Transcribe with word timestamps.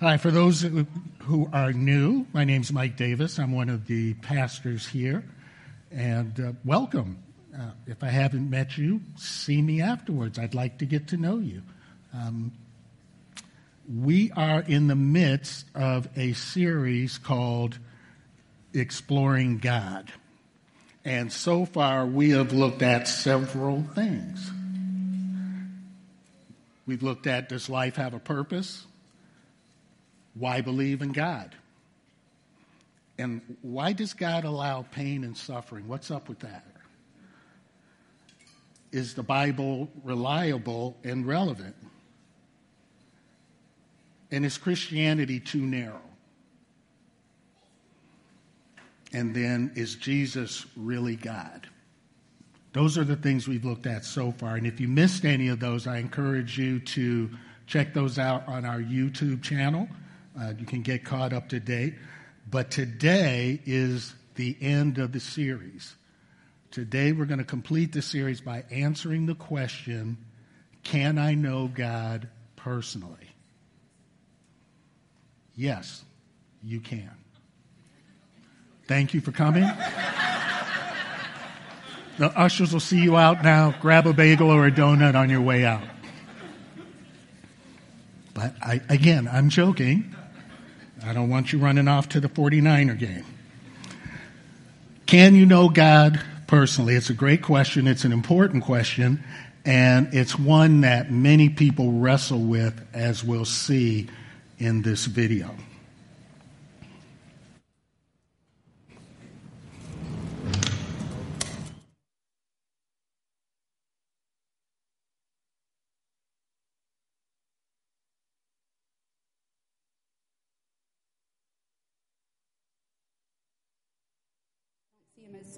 Hi, 0.00 0.16
for 0.16 0.30
those 0.30 0.62
who 0.62 1.50
are 1.52 1.74
new, 1.74 2.26
my 2.32 2.44
name 2.44 2.62
is 2.62 2.72
Mike 2.72 2.96
Davis. 2.96 3.38
I'm 3.38 3.52
one 3.52 3.68
of 3.68 3.86
the 3.86 4.14
pastors 4.14 4.86
here, 4.86 5.22
and 5.90 6.40
uh, 6.40 6.52
welcome. 6.64 7.18
Uh, 7.54 7.72
if 7.86 8.02
I 8.02 8.08
haven't 8.08 8.48
met 8.48 8.78
you, 8.78 9.02
see 9.16 9.60
me 9.60 9.82
afterwards. 9.82 10.38
I'd 10.38 10.54
like 10.54 10.78
to 10.78 10.86
get 10.86 11.08
to 11.08 11.18
know 11.18 11.36
you. 11.36 11.60
Um, 12.14 12.50
we 13.94 14.32
are 14.32 14.60
in 14.62 14.86
the 14.86 14.94
midst 14.94 15.66
of 15.74 16.08
a 16.16 16.32
series 16.32 17.18
called 17.18 17.78
Exploring 18.72 19.58
God. 19.58 20.10
And 21.04 21.30
so 21.30 21.66
far, 21.66 22.06
we 22.06 22.30
have 22.30 22.54
looked 22.54 22.80
at 22.80 23.06
several 23.06 23.82
things. 23.94 24.50
We've 26.86 27.02
looked 27.02 27.26
at 27.26 27.50
does 27.50 27.68
life 27.68 27.96
have 27.96 28.14
a 28.14 28.18
purpose? 28.18 28.86
Why 30.34 30.60
believe 30.60 31.02
in 31.02 31.12
God? 31.12 31.54
And 33.18 33.42
why 33.60 33.92
does 33.92 34.14
God 34.14 34.44
allow 34.44 34.82
pain 34.90 35.24
and 35.24 35.36
suffering? 35.36 35.86
What's 35.86 36.10
up 36.10 36.28
with 36.28 36.38
that? 36.40 36.64
Is 38.92 39.14
the 39.14 39.22
Bible 39.22 39.88
reliable 40.02 40.96
and 41.04 41.26
relevant? 41.26 41.76
And 44.30 44.44
is 44.44 44.56
Christianity 44.56 45.38
too 45.38 45.60
narrow? 45.60 46.00
And 49.12 49.34
then, 49.34 49.72
is 49.74 49.96
Jesus 49.96 50.66
really 50.76 51.16
God? 51.16 51.68
Those 52.72 52.96
are 52.96 53.04
the 53.04 53.16
things 53.16 53.48
we've 53.48 53.64
looked 53.64 53.86
at 53.86 54.04
so 54.04 54.30
far. 54.30 54.54
And 54.54 54.66
if 54.66 54.80
you 54.80 54.86
missed 54.86 55.24
any 55.24 55.48
of 55.48 55.58
those, 55.58 55.88
I 55.88 55.98
encourage 55.98 56.56
you 56.56 56.78
to 56.80 57.30
check 57.66 57.92
those 57.92 58.18
out 58.18 58.46
on 58.46 58.64
our 58.64 58.78
YouTube 58.78 59.42
channel. 59.42 59.88
Uh, 60.40 60.54
you 60.58 60.64
can 60.64 60.82
get 60.82 61.04
caught 61.04 61.32
up 61.32 61.50
to 61.50 61.60
date. 61.60 61.94
But 62.48 62.70
today 62.70 63.60
is 63.66 64.14
the 64.36 64.56
end 64.60 64.98
of 64.98 65.12
the 65.12 65.20
series. 65.20 65.94
Today, 66.70 67.12
we're 67.12 67.26
going 67.26 67.38
to 67.38 67.44
complete 67.44 67.92
the 67.92 68.00
series 68.00 68.40
by 68.40 68.64
answering 68.70 69.26
the 69.26 69.34
question 69.34 70.16
Can 70.82 71.18
I 71.18 71.34
know 71.34 71.68
God 71.68 72.28
personally? 72.56 73.16
Yes, 75.56 76.02
you 76.62 76.80
can. 76.80 77.10
Thank 78.86 79.14
you 79.14 79.20
for 79.20 79.32
coming. 79.32 79.68
The 82.18 82.38
ushers 82.38 82.72
will 82.72 82.80
see 82.80 83.00
you 83.00 83.16
out 83.16 83.42
now. 83.42 83.74
Grab 83.80 84.06
a 84.06 84.12
bagel 84.12 84.50
or 84.50 84.66
a 84.66 84.70
donut 84.70 85.14
on 85.14 85.30
your 85.30 85.40
way 85.40 85.64
out. 85.64 85.84
But 88.34 88.54
I, 88.62 88.80
again, 88.88 89.28
I'm 89.30 89.48
joking. 89.48 90.14
I 91.04 91.12
don't 91.12 91.30
want 91.30 91.52
you 91.52 91.58
running 91.58 91.88
off 91.88 92.10
to 92.10 92.20
the 92.20 92.28
49er 92.28 92.98
game. 92.98 93.24
Can 95.06 95.34
you 95.34 95.46
know 95.46 95.68
God 95.68 96.20
personally? 96.46 96.94
It's 96.94 97.10
a 97.10 97.14
great 97.14 97.42
question. 97.42 97.86
It's 97.86 98.04
an 98.04 98.12
important 98.12 98.64
question. 98.64 99.24
And 99.64 100.12
it's 100.12 100.38
one 100.38 100.82
that 100.82 101.10
many 101.10 101.48
people 101.48 101.92
wrestle 101.92 102.40
with, 102.40 102.80
as 102.92 103.24
we'll 103.24 103.44
see 103.44 104.08
in 104.58 104.82
this 104.82 105.06
video. 105.06 105.54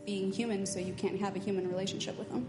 Being 0.00 0.32
human, 0.32 0.64
so 0.64 0.78
you 0.78 0.92
can't 0.94 1.18
have 1.20 1.36
a 1.36 1.38
human 1.38 1.68
relationship 1.68 2.18
with 2.18 2.30
them. 2.30 2.48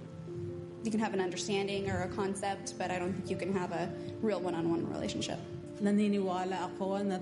You 0.83 0.91
can 0.91 0.99
have 0.99 1.13
an 1.13 1.21
understanding 1.21 1.89
or 1.89 2.03
a 2.03 2.11
concept, 2.11 2.75
but 2.77 2.91
I 2.91 2.99
don't 2.99 3.13
think 3.13 3.29
you 3.29 3.37
can 3.37 3.53
have 3.53 3.71
a 3.71 3.91
real 4.21 4.39
one-on-one 4.39 4.91
relationship. 4.91 5.39
Naniniwala 5.81 6.75
ako 6.75 7.03
na 7.03 7.19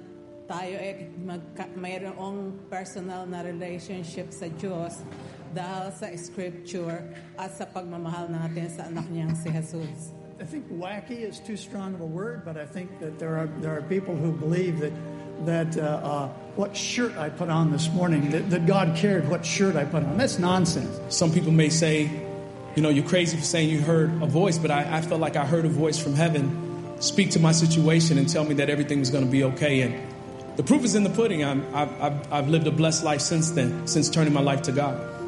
tayo 0.49 0.75
ay 0.81 1.07
magka- 1.21 1.71
mayroong 1.77 2.57
personal 2.67 3.23
na 3.29 3.45
relationship 3.45 4.33
sa 4.33 4.49
Diyos 4.59 5.05
dahil 5.53 5.93
sa 5.93 6.07
scripture 6.17 7.05
at 7.37 7.53
sa 7.55 7.69
pagmamahal 7.69 8.27
natin 8.27 8.67
sa 8.67 8.89
anak 8.89 9.07
niyang 9.13 9.31
si 9.37 9.47
Jesus. 9.47 10.11
I 10.41 10.45
think 10.49 10.65
wacky 10.73 11.21
is 11.21 11.37
too 11.37 11.55
strong 11.55 11.93
of 11.93 12.01
a 12.01 12.09
word, 12.09 12.41
but 12.41 12.57
I 12.57 12.65
think 12.65 12.89
that 12.97 13.21
there 13.21 13.37
are 13.37 13.45
there 13.61 13.77
are 13.77 13.85
people 13.85 14.17
who 14.17 14.33
believe 14.33 14.81
that 14.81 14.91
that 15.45 15.77
uh, 15.77 15.81
uh, 15.81 16.27
what 16.55 16.75
shirt 16.75 17.17
I 17.17 17.29
put 17.29 17.49
on 17.49 17.71
this 17.71 17.89
morning, 17.89 18.31
that, 18.31 18.49
that 18.49 18.65
God 18.65 18.95
cared 18.95 19.29
what 19.29 19.45
shirt 19.45 19.75
I 19.75 19.85
put 19.85 20.03
on. 20.03 20.17
That's 20.17 20.39
nonsense. 20.39 20.99
Some 21.15 21.31
people 21.31 21.51
may 21.51 21.69
say, 21.69 22.09
you 22.75 22.81
know, 22.81 22.89
you're 22.89 23.07
crazy 23.07 23.37
for 23.37 23.43
saying 23.43 23.69
you 23.69 23.81
heard 23.81 24.09
a 24.21 24.25
voice, 24.25 24.57
but 24.57 24.71
I, 24.71 24.97
I 24.97 25.01
felt 25.01 25.21
like 25.21 25.35
I 25.35 25.45
heard 25.45 25.65
a 25.65 25.69
voice 25.69 25.97
from 25.97 26.13
heaven 26.13 26.97
speak 27.01 27.31
to 27.31 27.39
my 27.39 27.51
situation 27.51 28.17
and 28.17 28.29
tell 28.29 28.43
me 28.43 28.53
that 28.55 28.69
everything 28.69 28.99
was 28.99 29.09
going 29.09 29.25
to 29.25 29.31
be 29.31 29.43
okay. 29.43 29.81
And 29.81 29.95
the 30.57 30.63
proof 30.63 30.83
is 30.83 30.95
in 30.95 31.03
the 31.03 31.09
pudding. 31.09 31.43
I've, 31.43 32.31
I've 32.31 32.49
lived 32.49 32.67
a 32.67 32.71
blessed 32.71 33.03
life 33.03 33.21
since 33.21 33.51
then, 33.51 33.87
since 33.87 34.09
turning 34.09 34.33
my 34.33 34.41
life 34.41 34.61
to 34.63 34.71
God. 34.71 35.20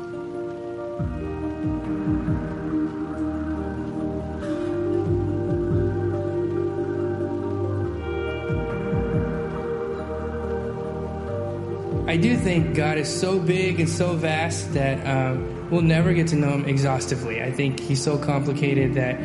I 12.13 12.17
do 12.17 12.37
think 12.37 12.75
God 12.75 12.99
is 12.99 13.09
so 13.09 13.39
big 13.39 13.79
and 13.79 13.89
so 13.89 14.13
vast 14.13 14.71
that 14.75 15.03
um, 15.07 15.67
we'll 15.71 15.81
never 15.81 16.13
get 16.13 16.27
to 16.27 16.35
know 16.35 16.51
Him 16.51 16.65
exhaustively. 16.65 17.41
I 17.41 17.51
think 17.51 17.79
He's 17.79 18.03
so 18.03 18.19
complicated 18.19 18.93
that 18.93 19.19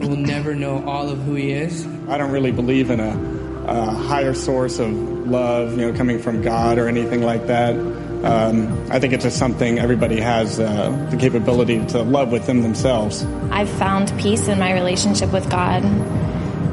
we'll 0.00 0.16
never 0.16 0.52
know 0.52 0.84
all 0.84 1.08
of 1.08 1.22
who 1.22 1.36
He 1.36 1.52
is. 1.52 1.86
I 2.08 2.18
don't 2.18 2.32
really 2.32 2.50
believe 2.50 2.90
in 2.90 2.98
a, 2.98 3.64
a 3.68 3.84
higher 3.92 4.34
source 4.34 4.80
of 4.80 4.90
love, 4.90 5.78
you 5.78 5.86
know, 5.86 5.96
coming 5.96 6.18
from 6.18 6.42
God 6.42 6.78
or 6.78 6.88
anything 6.88 7.22
like 7.22 7.46
that. 7.46 7.76
Um, 7.76 8.90
I 8.90 8.98
think 8.98 9.12
it's 9.12 9.22
just 9.22 9.38
something 9.38 9.78
everybody 9.78 10.18
has 10.18 10.58
uh, 10.58 10.90
the 11.12 11.16
capability 11.16 11.86
to 11.86 12.02
love 12.02 12.32
within 12.32 12.62
themselves. 12.62 13.22
I've 13.52 13.70
found 13.70 14.12
peace 14.18 14.48
in 14.48 14.58
my 14.58 14.72
relationship 14.74 15.32
with 15.32 15.48
God 15.48 15.82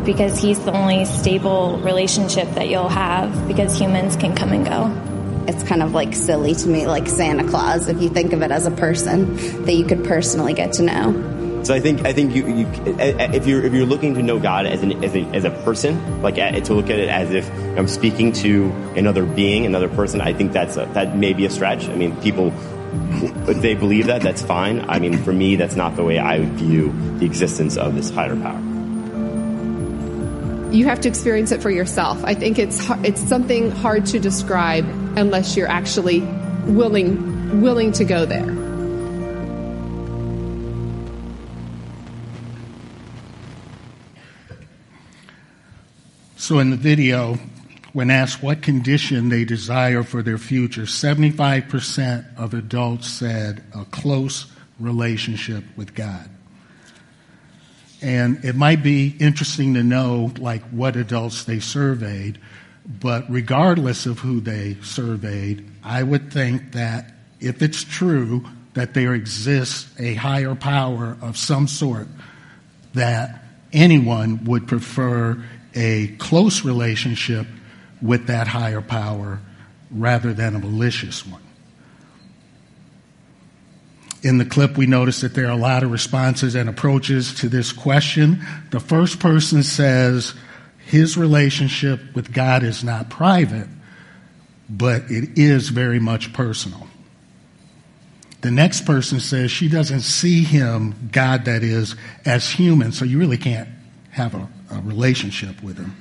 because 0.04 0.42
He's 0.42 0.60
the 0.66 0.72
only 0.72 1.06
stable 1.06 1.78
relationship 1.82 2.50
that 2.56 2.70
you'll 2.70 2.90
have 2.90 3.48
because 3.48 3.78
humans 3.78 4.16
can 4.16 4.36
come 4.36 4.52
and 4.52 4.66
go. 4.66 5.09
It's 5.48 5.64
kind 5.64 5.82
of 5.82 5.94
like 5.94 6.14
silly 6.16 6.54
to 6.56 6.68
me, 6.68 6.88
like 6.88 7.08
Santa 7.08 7.48
Claus, 7.48 7.88
if 7.88 8.02
you 8.02 8.10
think 8.10 8.34
of 8.34 8.42
it 8.42 8.52
as 8.52 8.66
a 8.66 8.72
person 8.72 9.36
that 9.66 9.74
you 9.74 9.86
could 9.86 10.04
personally 10.04 10.54
get 10.54 10.74
to 10.74 10.84
know. 10.84 11.64
So 11.64 11.74
I 11.74 11.80
think 11.80 12.06
I 12.06 12.14
think 12.14 12.34
you, 12.34 12.48
you 12.48 12.68
if 12.98 13.46
you're 13.46 13.64
if 13.64 13.74
you're 13.74 13.86
looking 13.86 14.16
to 14.16 14.24
know 14.24 14.40
God 14.40 14.66
as 14.66 14.82
an 14.82 15.04
as 15.04 15.16
a, 15.16 15.22
as 15.36 15.44
a 15.44 15.52
person, 15.52 16.22
like 16.22 16.36
to 16.36 16.74
look 16.74 16.90
at 16.90 17.00
it 17.00 17.10
as 17.10 17.32
if 17.32 17.50
I'm 17.78 17.88
speaking 17.88 18.32
to 18.34 18.72
another 18.96 19.26
being, 19.26 19.66
another 19.66 19.90
person, 19.90 20.22
I 20.22 20.34
think 20.34 20.54
that's 20.54 20.78
a, 20.78 20.86
that 20.94 21.18
may 21.18 21.34
be 21.34 21.46
a 21.46 21.50
stretch. 21.50 21.90
I 21.90 21.96
mean, 21.96 22.16
people 22.22 22.54
if 23.48 23.62
they 23.62 23.76
believe 23.76 24.08
that, 24.08 24.22
that's 24.22 24.42
fine. 24.42 24.90
I 24.90 25.00
mean, 25.00 25.18
for 25.24 25.34
me, 25.34 25.56
that's 25.56 25.76
not 25.76 25.96
the 25.96 26.04
way 26.04 26.18
I 26.18 26.44
view 26.44 26.92
the 27.20 27.26
existence 27.26 27.78
of 27.78 27.96
this 27.96 28.10
higher 28.10 28.36
power. 28.36 28.69
You 30.72 30.86
have 30.86 31.02
to 31.02 31.10
experience 31.10 31.52
it 31.52 31.62
for 31.62 31.72
yourself. 31.72 32.24
I 32.24 32.36
think 32.36 32.60
it's 32.60 32.80
it's 33.04 33.22
something 33.22 33.72
hard 33.72 34.06
to 34.08 34.20
describe 34.20 34.86
unless 35.18 35.58
you're 35.58 35.68
actually 35.68 36.22
willing 36.66 37.62
willing 37.62 37.92
to 37.94 38.06
go 38.06 38.26
there. 38.26 38.46
So, 46.38 46.60
in 46.60 46.70
the 46.70 46.78
video, 46.78 47.38
when 47.94 48.10
asked 48.10 48.42
what 48.42 48.62
condition 48.62 49.30
they 49.30 49.46
desire 49.46 50.04
for 50.04 50.24
their 50.24 50.38
future, 50.38 50.84
75% 50.84 52.38
of 52.38 52.54
adults 52.54 53.08
said 53.08 53.64
a 53.76 53.86
close 53.86 54.52
relationship 54.80 55.64
with 55.76 55.94
God. 55.94 56.30
And 58.02 58.44
it 58.46 58.56
might 58.56 58.82
be 58.82 59.16
interesting 59.20 59.74
to 59.74 59.84
know, 59.84 60.32
like, 60.38 60.64
what 60.70 60.96
adults 60.96 61.44
they 61.44 61.60
surveyed, 61.60 62.40
but 62.86 63.30
regardless 63.30 64.06
of 64.06 64.20
who 64.20 64.40
they 64.40 64.78
surveyed, 64.82 65.70
I 65.84 66.04
would 66.04 66.32
think 66.32 66.72
that 66.72 67.14
if 67.40 67.62
it's 67.62 67.84
true 67.84 68.46
that 68.74 68.94
there 68.94 69.14
exists 69.14 69.90
a 70.00 70.14
higher 70.14 70.56
power 70.56 71.18
of 71.22 71.36
some 71.38 71.68
sort, 71.68 72.08
that 72.94 73.44
anyone 73.74 74.46
would 74.46 74.68
prefer 74.68 75.44
a 75.76 76.08
close 76.18 76.64
relationship 76.64 77.48
with 78.02 78.28
that 78.28 78.48
higher 78.48 78.82
power 78.82 79.40
rather 79.92 80.34
than 80.34 80.56
a 80.56 80.60
malicious 80.60 81.26
one. 81.28 81.42
In 84.22 84.38
the 84.38 84.46
clip, 84.46 84.78
we 84.78 84.86
notice 84.86 85.22
that 85.22 85.34
there 85.34 85.48
are 85.48 85.52
a 85.52 85.56
lot 85.56 85.84
of 85.84 85.92
responses 85.92 86.56
and 86.56 86.68
approaches 86.68 87.34
to 87.36 87.48
this 87.48 87.72
question. 87.72 88.46
The 88.72 88.80
first 88.80 89.20
person 89.20 89.64
says 89.64 90.34
his 90.86 91.18
relationship 91.18 92.02
with 92.16 92.34
God 92.34 92.64
is 92.64 92.84
not 92.84 93.10
private, 93.10 93.68
but 94.70 95.04
it 95.10 95.38
is 95.38 95.70
very 95.70 96.00
much 96.00 96.34
personal. 96.34 96.88
The 98.42 98.52
next 98.52 98.86
person 98.86 99.20
says 99.20 99.52
she 99.52 99.70
doesn't 99.70 100.02
see 100.02 100.44
him, 100.44 101.10
God 101.12 101.46
that 101.46 101.64
is, 101.64 101.96
as 102.26 102.50
human, 102.50 102.92
so 102.92 103.06
you 103.06 103.20
really 103.20 103.38
can't 103.38 103.70
have 104.12 104.34
a, 104.34 104.48
a 104.72 104.82
relationship 104.82 105.62
with 105.62 105.78
him. 105.78 105.96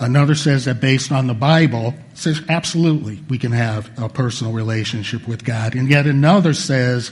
Another 0.00 0.36
says 0.36 0.66
that 0.66 0.80
based 0.80 1.10
on 1.10 1.26
the 1.26 1.34
Bible, 1.34 1.94
says 2.14 2.40
absolutely 2.48 3.20
we 3.28 3.38
can 3.38 3.52
have 3.52 3.90
a 3.98 4.08
personal 4.08 4.52
relationship 4.52 5.26
with 5.26 5.44
God. 5.44 5.74
And 5.74 5.90
yet 5.90 6.06
another 6.06 6.54
says 6.54 7.10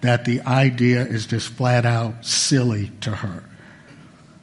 that 0.00 0.24
the 0.24 0.40
idea 0.42 1.02
is 1.02 1.26
just 1.26 1.48
flat 1.48 1.86
out 1.86 2.26
silly 2.26 2.90
to 3.02 3.10
her. 3.10 3.44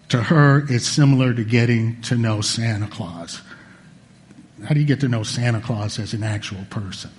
To 0.09 0.23
her, 0.23 0.65
it's 0.69 0.87
similar 0.87 1.33
to 1.33 1.43
getting 1.43 2.01
to 2.03 2.17
know 2.17 2.41
Santa 2.41 2.87
Claus. 2.87 3.41
How 4.63 4.73
do 4.73 4.79
you 4.79 4.85
get 4.85 5.01
to 5.01 5.07
know 5.07 5.23
Santa 5.23 5.61
Claus 5.61 5.99
as 5.99 6.13
an 6.13 6.23
actual 6.23 6.65
person? 6.69 7.11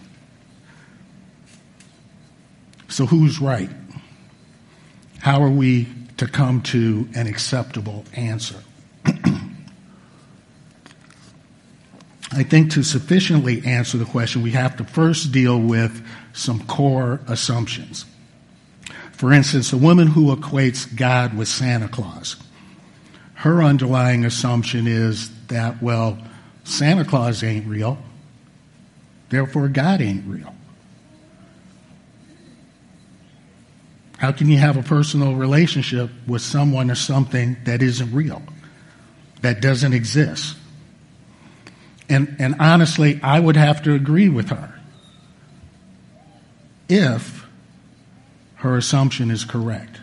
So, 2.88 3.06
who's 3.06 3.40
right? 3.40 3.70
How 5.18 5.42
are 5.42 5.50
we 5.50 5.88
to 6.18 6.26
come 6.26 6.62
to 6.62 7.08
an 7.14 7.26
acceptable 7.26 8.04
answer? 8.14 8.62
I 12.34 12.44
think 12.44 12.70
to 12.72 12.82
sufficiently 12.82 13.62
answer 13.66 13.98
the 13.98 14.06
question, 14.06 14.42
we 14.42 14.52
have 14.52 14.76
to 14.78 14.84
first 14.84 15.32
deal 15.32 15.60
with 15.60 16.04
some 16.32 16.66
core 16.66 17.20
assumptions. 17.28 18.06
For 19.12 19.32
instance, 19.32 19.72
a 19.72 19.76
woman 19.76 20.08
who 20.08 20.34
equates 20.34 20.96
God 20.96 21.36
with 21.36 21.46
Santa 21.46 21.88
Claus, 21.88 22.36
her 23.34 23.62
underlying 23.62 24.24
assumption 24.24 24.86
is 24.86 25.30
that, 25.48 25.82
well, 25.82 26.16
Santa 26.64 27.04
Claus 27.04 27.44
ain't 27.44 27.66
real, 27.66 27.98
therefore 29.28 29.68
God 29.68 30.00
ain't 30.00 30.26
real. 30.26 30.54
How 34.16 34.32
can 34.32 34.48
you 34.48 34.56
have 34.56 34.76
a 34.78 34.82
personal 34.82 35.34
relationship 35.34 36.08
with 36.26 36.40
someone 36.40 36.90
or 36.90 36.94
something 36.94 37.56
that 37.64 37.82
isn't 37.82 38.12
real, 38.14 38.40
that 39.42 39.60
doesn't 39.60 39.92
exist? 39.92 40.56
And, 42.12 42.36
and 42.38 42.56
honestly, 42.60 43.18
I 43.22 43.40
would 43.40 43.56
have 43.56 43.82
to 43.84 43.94
agree 43.94 44.28
with 44.28 44.50
her 44.50 44.78
if 46.88 47.46
her 48.56 48.76
assumption 48.76 49.30
is 49.30 49.44
correct. 49.44 49.98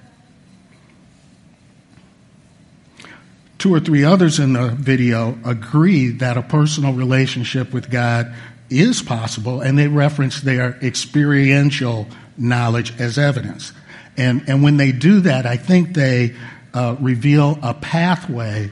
Two 3.59 3.73
or 3.73 3.79
three 3.79 4.03
others 4.03 4.39
in 4.39 4.53
the 4.53 4.69
video 4.69 5.37
agree 5.45 6.09
that 6.09 6.35
a 6.35 6.41
personal 6.41 6.93
relationship 6.93 7.73
with 7.73 7.91
God 7.91 8.33
is 8.69 9.03
possible, 9.03 9.61
and 9.61 9.77
they 9.77 9.87
reference 9.87 10.41
their 10.41 10.79
experiential 10.81 12.07
knowledge 12.37 12.99
as 12.99 13.17
evidence. 13.19 13.71
And, 14.17 14.49
and 14.49 14.63
when 14.63 14.77
they 14.77 14.91
do 14.93 15.19
that, 15.21 15.45
I 15.45 15.57
think 15.57 15.93
they 15.93 16.35
uh, 16.73 16.95
reveal 16.99 17.59
a 17.61 17.73
pathway 17.73 18.71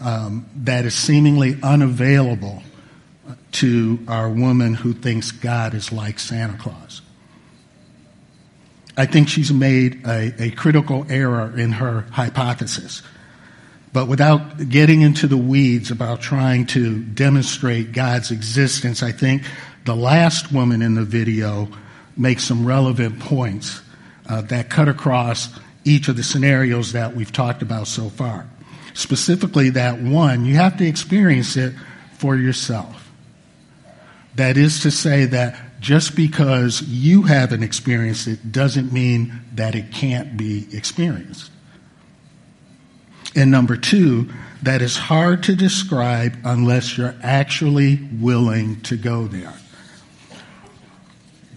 um, 0.00 0.48
that 0.56 0.84
is 0.84 0.94
seemingly 0.94 1.58
unavailable 1.62 2.62
to 3.52 3.98
our 4.08 4.28
woman 4.28 4.74
who 4.74 4.92
thinks 4.92 5.30
God 5.30 5.74
is 5.74 5.92
like 5.92 6.18
Santa 6.18 6.56
Claus. 6.58 7.02
I 8.96 9.06
think 9.06 9.28
she's 9.28 9.52
made 9.52 10.04
a, 10.06 10.42
a 10.42 10.50
critical 10.50 11.06
error 11.08 11.56
in 11.56 11.72
her 11.72 12.02
hypothesis. 12.10 13.02
But 13.92 14.08
without 14.08 14.68
getting 14.68 15.02
into 15.02 15.26
the 15.26 15.36
weeds 15.36 15.90
about 15.90 16.20
trying 16.20 16.66
to 16.66 16.98
demonstrate 16.98 17.92
God's 17.92 18.30
existence, 18.30 19.02
I 19.02 19.12
think 19.12 19.42
the 19.84 19.96
last 19.96 20.52
woman 20.52 20.82
in 20.82 20.94
the 20.94 21.04
video 21.04 21.68
makes 22.16 22.44
some 22.44 22.66
relevant 22.66 23.20
points 23.20 23.80
uh, 24.28 24.42
that 24.42 24.68
cut 24.68 24.88
across 24.88 25.48
each 25.84 26.08
of 26.08 26.16
the 26.16 26.22
scenarios 26.22 26.92
that 26.92 27.14
we've 27.14 27.32
talked 27.32 27.62
about 27.62 27.86
so 27.86 28.10
far. 28.10 28.46
Specifically, 28.94 29.70
that 29.70 30.00
one, 30.00 30.44
you 30.44 30.56
have 30.56 30.76
to 30.78 30.86
experience 30.86 31.56
it 31.56 31.72
for 32.14 32.36
yourself. 32.36 33.07
That 34.38 34.56
is 34.56 34.82
to 34.82 34.92
say, 34.92 35.24
that 35.24 35.80
just 35.80 36.14
because 36.14 36.80
you 36.82 37.22
haven't 37.22 37.64
experienced 37.64 38.28
it 38.28 38.52
doesn't 38.52 38.92
mean 38.92 39.40
that 39.54 39.74
it 39.74 39.90
can't 39.90 40.36
be 40.36 40.68
experienced. 40.72 41.50
And 43.34 43.50
number 43.50 43.76
two, 43.76 44.30
that 44.62 44.80
is 44.80 44.96
hard 44.96 45.42
to 45.44 45.56
describe 45.56 46.36
unless 46.44 46.96
you're 46.96 47.16
actually 47.20 47.96
willing 48.20 48.80
to 48.82 48.96
go 48.96 49.26
there. 49.26 49.54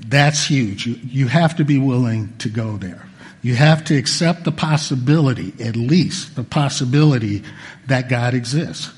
That's 0.07 0.47
huge. 0.47 0.87
You, 0.87 0.95
you 1.03 1.27
have 1.27 1.57
to 1.57 1.63
be 1.63 1.77
willing 1.77 2.35
to 2.39 2.49
go 2.49 2.77
there. 2.77 3.07
You 3.43 3.53
have 3.53 3.83
to 3.85 3.95
accept 3.95 4.43
the 4.43 4.51
possibility, 4.51 5.53
at 5.63 5.75
least 5.75 6.35
the 6.35 6.43
possibility, 6.43 7.43
that 7.85 8.09
God 8.09 8.33
exists. 8.33 8.91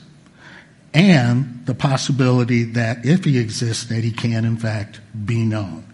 And 0.93 1.65
the 1.65 1.73
possibility 1.73 2.63
that 2.63 3.05
if 3.05 3.23
he 3.23 3.39
exists, 3.39 3.85
that 3.85 4.03
he 4.03 4.11
can 4.11 4.45
in 4.45 4.57
fact 4.57 4.99
be 5.25 5.43
known. 5.43 5.85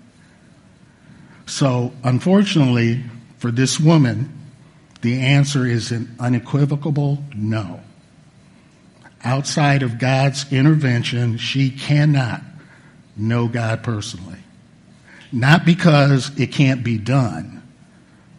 So, 1.46 1.94
unfortunately, 2.04 3.04
for 3.38 3.50
this 3.50 3.80
woman, 3.80 4.32
the 5.02 5.22
answer 5.22 5.66
is 5.66 5.92
an 5.92 6.16
unequivocal 6.20 7.24
no. 7.34 7.80
Outside 9.24 9.82
of 9.82 9.98
God's 9.98 10.52
intervention, 10.52 11.38
she 11.38 11.70
cannot 11.70 12.42
know 13.16 13.48
God 13.48 13.84
personally. 13.84 14.40
Not 15.32 15.66
because 15.66 16.38
it 16.40 16.52
can't 16.52 16.84
be 16.84 16.98
done, 16.98 17.64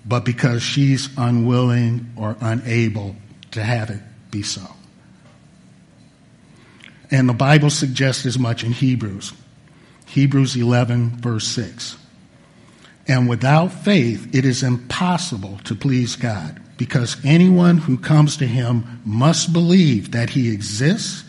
but 0.05 0.25
because 0.25 0.63
she's 0.63 1.09
unwilling 1.17 2.13
or 2.17 2.37
unable 2.41 3.17
to 3.53 3.63
have 3.63 3.91
it 3.91 4.01
be 4.31 4.43
so. 4.43 4.63
And 7.11 7.29
the 7.29 7.35
Bible 7.35 7.71
suggests 7.71 8.25
as 8.27 8.39
much 8.39 8.63
in 8.63 8.73
Hebrews. 8.73 9.33
Hebrews 10.07 10.57
11, 10.57 11.17
verse 11.21 11.47
6. 11.49 11.97
And 13.09 13.29
without 13.29 13.73
faith, 13.73 14.35
it 14.35 14.45
is 14.45 14.63
impossible 14.63 15.59
to 15.65 15.75
please 15.75 16.17
God, 16.17 16.61
because 16.77 17.17
anyone 17.25 17.79
who 17.79 17.99
comes 17.99 18.37
to 18.37 18.47
him 18.47 19.01
must 19.05 19.53
believe 19.53 20.13
that 20.13 20.31
he 20.31 20.53
exists 20.53 21.25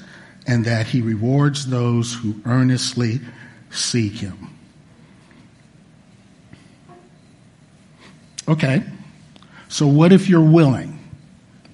and 0.45 0.65
that 0.65 0.87
he 0.87 1.01
rewards 1.01 1.67
those 1.67 2.13
who 2.13 2.35
earnestly 2.45 3.19
seek 3.69 4.13
him. 4.13 4.49
Okay. 8.47 8.83
So 9.69 9.87
what 9.87 10.11
if 10.11 10.27
you're 10.27 10.41
willing? 10.41 10.99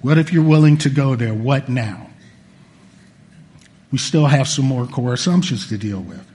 What 0.00 0.18
if 0.18 0.32
you're 0.32 0.44
willing 0.44 0.78
to 0.78 0.90
go 0.90 1.16
there? 1.16 1.34
What 1.34 1.68
now? 1.68 2.07
We 3.90 3.98
still 3.98 4.26
have 4.26 4.48
some 4.48 4.66
more 4.66 4.86
core 4.86 5.14
assumptions 5.14 5.68
to 5.68 5.78
deal 5.78 6.00
with. 6.00 6.26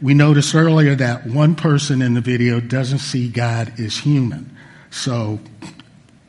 We 0.00 0.14
noticed 0.14 0.54
earlier 0.54 0.94
that 0.94 1.26
one 1.26 1.54
person 1.54 2.00
in 2.00 2.14
the 2.14 2.22
video 2.22 2.60
doesn't 2.60 3.00
see 3.00 3.28
God 3.28 3.72
as 3.78 3.98
human. 3.98 4.56
So 4.90 5.40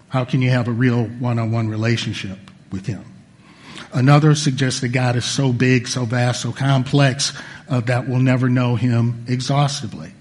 how 0.10 0.26
can 0.26 0.42
you 0.42 0.50
have 0.50 0.68
a 0.68 0.72
real 0.72 1.06
one-on-one 1.06 1.70
relationship 1.70 2.38
with 2.72 2.86
him? 2.86 3.06
Another 3.94 4.36
suggests 4.36 4.82
that 4.82 4.90
God 4.90 5.16
is 5.16 5.26
so 5.26 5.54
big, 5.54 5.88
so 5.88 6.06
vast, 6.06 6.42
so 6.42 6.52
complex 6.52 7.34
uh, 7.70 7.80
that 7.82 8.08
we'll 8.08 8.20
never 8.20 8.50
know 8.50 8.76
him 8.76 9.26
exhaustively. 9.28 10.12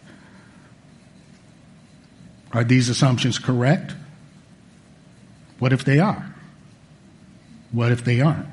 Are 2.52 2.64
these 2.64 2.88
assumptions 2.88 3.38
correct? 3.38 3.94
What 5.58 5.72
if 5.72 5.84
they 5.84 5.98
are? 5.98 6.34
What 7.72 7.92
if 7.92 8.04
they 8.04 8.20
aren't? 8.20 8.48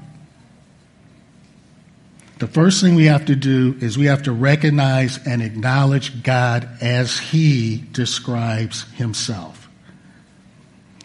The 2.39 2.47
first 2.47 2.81
thing 2.81 2.93
we 2.93 3.05
have 3.05 3.25
to 3.25 3.35
do 3.35 3.75
is 3.81 3.97
we 3.97 4.05
have 4.05 4.23
to 4.23 4.31
recognize 4.31 5.25
and 5.25 5.41
acknowledge 5.41 6.21
God 6.21 6.69
as 6.81 7.17
He 7.17 7.83
describes 7.91 8.83
Himself. 8.93 9.67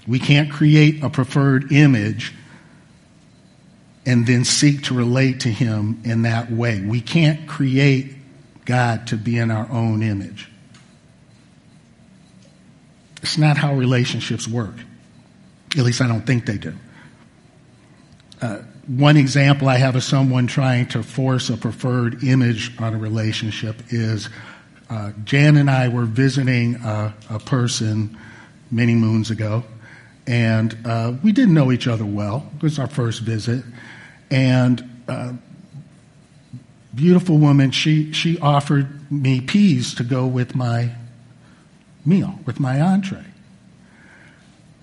We 0.07 0.19
can't 0.19 0.51
create 0.51 1.03
a 1.03 1.09
preferred 1.09 1.73
image 1.73 2.35
and 4.05 4.27
then 4.27 4.45
seek 4.45 4.85
to 4.85 4.95
relate 4.95 5.41
to 5.41 5.49
Him 5.49 6.03
in 6.05 6.23
that 6.23 6.51
way. 6.51 6.81
We 6.81 7.01
can't 7.01 7.49
create 7.49 8.17
God 8.65 9.07
to 9.09 9.17
be 9.17 9.39
in 9.39 9.51
our 9.51 9.71
own 9.71 10.03
image. 10.03 10.51
It's 13.23 13.39
not 13.39 13.57
how 13.57 13.75
relationships 13.75 14.47
work. 14.47 14.75
At 15.79 15.85
least 15.85 16.03
I 16.03 16.09
don't 16.09 16.27
think 16.27 16.45
they 16.45 16.59
do. 16.59 16.75
Uh, 18.43 18.59
one 18.87 19.17
example 19.17 19.69
I 19.69 19.77
have 19.77 19.95
of 19.95 20.03
someone 20.03 20.47
trying 20.47 20.87
to 20.89 21.03
force 21.03 21.51
a 21.51 21.57
preferred 21.57 22.25
image 22.25 22.73
on 22.81 22.95
a 22.95 22.99
relationship 22.99 23.77
is 23.91 24.29
uh, 24.91 25.13
Jan 25.25 25.57
and 25.57 25.71
I 25.71 25.89
were 25.89 26.05
visiting 26.05 26.75
a, 26.77 27.15
a 27.31 27.39
person 27.39 28.19
many 28.71 28.95
moons 28.95 29.31
ago, 29.31 29.65
And 30.27 30.77
uh, 30.85 31.15
we 31.23 31.33
didn't 31.33 31.55
know 31.55 31.73
each 31.73 31.87
other 31.87 32.05
well. 32.05 32.51
It 32.57 32.63
was 32.63 32.79
our 32.79 32.87
first 32.87 33.23
visit. 33.23 33.65
And 34.31 35.03
uh, 35.09 35.33
beautiful 36.95 37.39
woman, 37.39 37.71
she, 37.71 38.13
she 38.13 38.39
offered 38.39 39.11
me 39.11 39.41
peas 39.41 39.95
to 39.95 40.05
go 40.05 40.27
with 40.27 40.55
my 40.55 40.93
meal, 42.05 42.39
with 42.47 42.61
my 42.61 42.81
entree. 42.81 43.25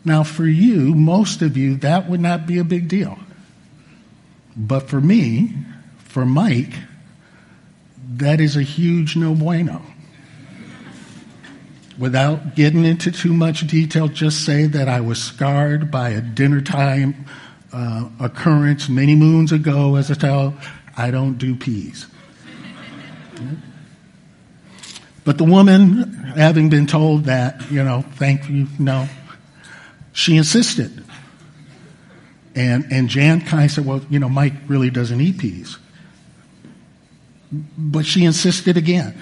Now, 0.05 0.23
for 0.23 0.45
you, 0.45 0.95
most 0.95 1.41
of 1.41 1.57
you, 1.57 1.75
that 1.77 2.09
would 2.09 2.21
not 2.21 2.47
be 2.47 2.57
a 2.57 2.63
big 2.63 2.87
deal. 2.87 3.19
But 4.55 4.89
for 4.89 4.99
me, 4.99 5.53
for 5.99 6.25
Mike, 6.25 6.73
that 8.15 8.39
is 8.41 8.55
a 8.55 8.63
huge 8.63 9.15
no 9.15 9.33
bueno. 9.33 9.81
Without 11.97 12.55
getting 12.55 12.85
into 12.85 13.11
too 13.11 13.33
much 13.33 13.67
detail, 13.67 14.07
just 14.07 14.45
say 14.45 14.65
that 14.65 14.87
I 14.87 15.01
was 15.01 15.21
scarred 15.21 15.91
by 15.91 16.09
a 16.09 16.21
dinner 16.21 16.61
time 16.61 17.25
uh, 17.73 18.09
occurrence 18.19 18.89
many 18.89 19.15
moons 19.15 19.51
ago 19.51 19.95
as 19.95 20.09
a 20.09 20.15
child. 20.15 20.53
I 20.95 21.11
don't 21.11 21.37
do 21.37 21.55
peas. 21.55 22.07
But 25.25 25.37
the 25.37 25.43
woman, 25.43 26.13
having 26.35 26.69
been 26.69 26.87
told 26.87 27.25
that, 27.25 27.69
you 27.71 27.83
know, 27.83 28.03
thank 28.15 28.49
you, 28.49 28.67
no, 28.79 29.07
she 30.11 30.37
insisted. 30.37 31.03
And, 32.55 32.85
and 32.91 33.09
Jan 33.09 33.41
kind 33.41 33.65
of 33.65 33.71
said, 33.71 33.85
well, 33.85 34.01
you 34.09 34.19
know, 34.19 34.29
Mike 34.29 34.53
really 34.67 34.89
doesn't 34.89 35.21
eat 35.21 35.37
peas. 35.37 35.77
But 37.51 38.05
she 38.05 38.25
insisted 38.25 38.77
again. 38.77 39.19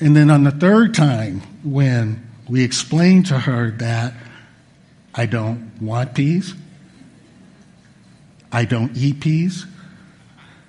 And 0.00 0.14
then 0.14 0.30
on 0.30 0.44
the 0.44 0.50
third 0.50 0.94
time, 0.94 1.40
when 1.64 2.26
we 2.48 2.62
explained 2.62 3.26
to 3.26 3.38
her 3.38 3.70
that 3.72 4.14
I 5.14 5.26
don't 5.26 5.72
want 5.80 6.14
peas, 6.14 6.54
I 8.52 8.64
don't 8.64 8.96
eat 8.96 9.20
peas, 9.20 9.66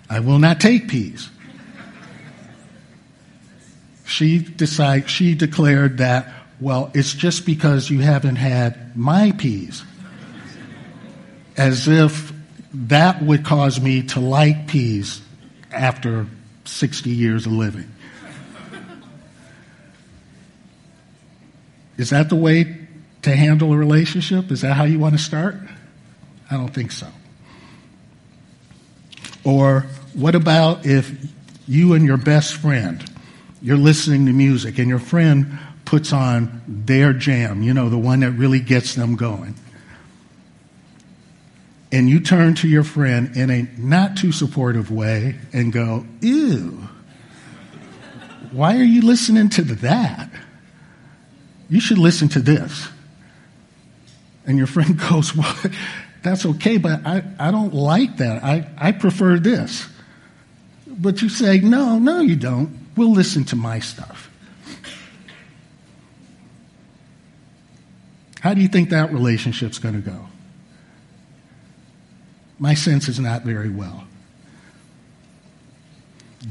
I 0.10 0.22
will 0.22 0.39
not 0.39 0.60
take 0.60 0.88
peas. 0.88 1.29
She 4.05 4.39
decide, 4.39 5.10
she 5.10 5.36
declared 5.36 5.98
that, 5.98 6.34
well, 6.62 6.91
it's 6.93 7.13
just 7.13 7.46
because 7.46 7.89
you 7.89 8.00
haven't 8.00 8.38
had 8.38 8.96
my 8.96 9.34
peas. 9.34 9.84
As 11.57 11.87
if 11.87 12.31
that 12.73 13.21
would 13.21 13.43
cause 13.43 13.81
me 13.81 14.03
to 14.03 14.19
like 14.19 14.67
peas 14.67 15.21
after 15.71 16.27
60 16.65 17.09
years 17.09 17.45
of 17.45 17.51
living. 17.51 17.91
Is 21.97 22.11
that 22.11 22.29
the 22.29 22.35
way 22.35 22.87
to 23.23 23.35
handle 23.35 23.73
a 23.73 23.77
relationship? 23.77 24.51
Is 24.51 24.61
that 24.61 24.73
how 24.73 24.83
you 24.83 24.99
want 24.99 25.15
to 25.15 25.21
start? 25.21 25.55
I 26.49 26.55
don't 26.55 26.73
think 26.73 26.91
so. 26.91 27.07
Or 29.43 29.87
what 30.13 30.35
about 30.35 30.85
if 30.85 31.11
you 31.67 31.93
and 31.93 32.05
your 32.05 32.17
best 32.17 32.55
friend, 32.55 33.03
you're 33.61 33.77
listening 33.77 34.27
to 34.27 34.33
music 34.33 34.77
and 34.77 34.87
your 34.87 34.99
friend 34.99 35.57
puts 35.85 36.13
on 36.13 36.61
their 36.67 37.13
jam, 37.13 37.63
you 37.63 37.73
know, 37.73 37.89
the 37.89 37.97
one 37.97 38.19
that 38.19 38.31
really 38.31 38.59
gets 38.59 38.95
them 38.95 39.15
going. 39.15 39.55
And 41.91 42.10
you 42.10 42.20
turn 42.20 42.56
to 42.56 42.67
your 42.67 42.84
friend 42.84 43.36
in 43.38 43.50
a 43.50 43.67
not 43.77 44.17
too 44.17 44.32
supportive 44.32 44.91
way 44.91 45.36
and 45.53 45.72
go, 45.72 46.06
ew, 46.20 46.88
why 48.51 48.77
are 48.77 48.84
you 48.84 49.01
listening 49.01 49.50
to 49.50 49.62
that? 49.62 50.29
You 51.70 51.79
should 51.79 51.98
listen 51.98 52.29
to 52.29 52.39
this. 52.39 52.88
And 54.46 54.58
your 54.58 54.67
friend 54.67 54.98
goes, 55.10 55.36
Well, 55.36 55.56
that's 56.24 56.46
okay, 56.46 56.77
but 56.77 57.06
I, 57.06 57.24
I 57.39 57.51
don't 57.51 57.74
like 57.74 58.17
that. 58.17 58.44
I, 58.44 58.70
I 58.77 58.91
prefer 58.91 59.38
this. 59.39 59.88
But 60.86 61.22
you 61.22 61.29
say, 61.29 61.60
No, 61.60 62.00
no, 62.00 62.22
you 62.22 62.36
don't. 62.36 62.88
We'll 62.96 63.12
listen 63.12 63.44
to 63.46 63.56
my 63.56 63.79
stuff. 63.79 64.32
How 68.39 68.53
do 68.53 68.62
you 68.62 68.67
think 68.67 68.89
that 68.89 69.12
relationship's 69.12 69.77
going 69.77 69.96
to 69.96 70.10
go? 70.10 70.27
My 72.59 72.73
sense 72.73 73.07
is 73.07 73.19
not 73.19 73.43
very 73.43 73.69
well. 73.69 74.05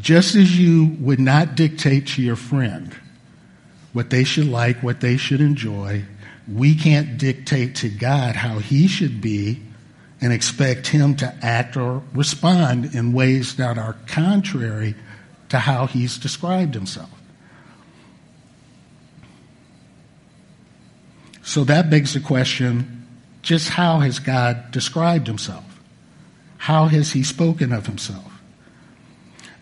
Just 0.01 0.35
as 0.35 0.59
you 0.59 0.97
would 1.01 1.21
not 1.21 1.55
dictate 1.55 2.07
to 2.09 2.23
your 2.23 2.37
friend 2.37 2.95
what 3.93 4.11
they 4.11 4.25
should 4.25 4.47
like, 4.47 4.83
what 4.83 5.01
they 5.01 5.17
should 5.17 5.41
enjoy. 5.41 6.05
We 6.53 6.75
can't 6.75 7.17
dictate 7.17 7.77
to 7.77 7.89
God 7.89 8.37
how 8.37 8.59
He 8.59 8.89
should 8.89 9.23
be 9.23 9.63
and 10.21 10.35
expect 10.35 10.89
Him 10.89 11.17
to 11.17 11.35
act 11.43 11.79
or 11.79 12.03
respond 12.13 12.95
in 12.95 13.15
ways 13.15 13.57
that 13.57 13.79
are 13.79 13.97
contrary 14.07 14.95
to 15.49 15.59
how 15.59 15.87
He's 15.87 16.19
described 16.19 16.75
Himself. 16.75 17.11
So 21.43 21.65
that 21.65 21.89
begs 21.89 22.13
the 22.13 22.21
question 22.21 23.07
just 23.41 23.71
how 23.71 24.01
has 24.01 24.19
God 24.19 24.73
described 24.73 25.27
Himself? 25.27 25.76
How 26.67 26.87
has 26.87 27.13
He 27.13 27.23
spoken 27.23 27.73
of 27.73 27.87
Himself? 27.87 28.43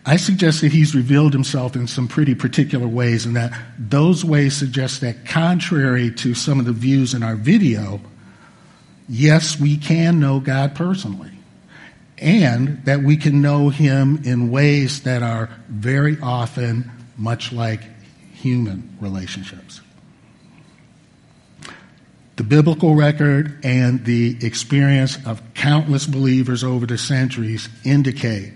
I 0.07 0.17
suggest 0.17 0.61
that 0.61 0.71
he's 0.71 0.95
revealed 0.95 1.33
himself 1.33 1.75
in 1.75 1.85
some 1.85 2.07
pretty 2.07 2.33
particular 2.33 2.87
ways, 2.87 3.27
and 3.27 3.35
that 3.35 3.53
those 3.77 4.25
ways 4.25 4.57
suggest 4.57 5.01
that, 5.01 5.23
contrary 5.23 6.09
to 6.15 6.33
some 6.33 6.59
of 6.59 6.65
the 6.65 6.71
views 6.71 7.13
in 7.13 7.21
our 7.21 7.35
video, 7.35 8.01
yes, 9.07 9.59
we 9.59 9.77
can 9.77 10.19
know 10.19 10.39
God 10.39 10.73
personally, 10.73 11.31
and 12.17 12.83
that 12.85 13.03
we 13.03 13.17
can 13.17 13.39
know 13.39 13.69
him 13.69 14.21
in 14.23 14.49
ways 14.49 15.03
that 15.03 15.21
are 15.21 15.51
very 15.69 16.17
often 16.21 16.89
much 17.17 17.51
like 17.51 17.81
human 18.33 18.97
relationships. 18.99 19.79
The 22.35 22.43
biblical 22.43 22.95
record 22.95 23.59
and 23.63 24.03
the 24.03 24.37
experience 24.45 25.17
of 25.25 25.41
countless 25.53 26.05
believers 26.05 26.63
over 26.63 26.85
the 26.85 26.97
centuries 26.97 27.69
indicate 27.85 28.53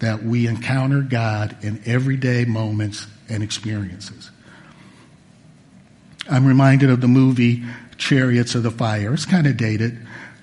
that 0.00 0.22
we 0.22 0.46
encounter 0.46 1.00
God 1.00 1.56
in 1.62 1.80
everyday 1.86 2.44
moments 2.44 3.06
and 3.30 3.42
experiences. 3.42 4.30
I'm 6.30 6.46
reminded 6.46 6.90
of 6.90 7.00
the 7.00 7.08
movie 7.08 7.64
Chariots 7.96 8.54
of 8.54 8.62
the 8.62 8.70
Fire. 8.70 9.14
It's 9.14 9.24
kind 9.24 9.46
of 9.46 9.56
dated, 9.56 9.98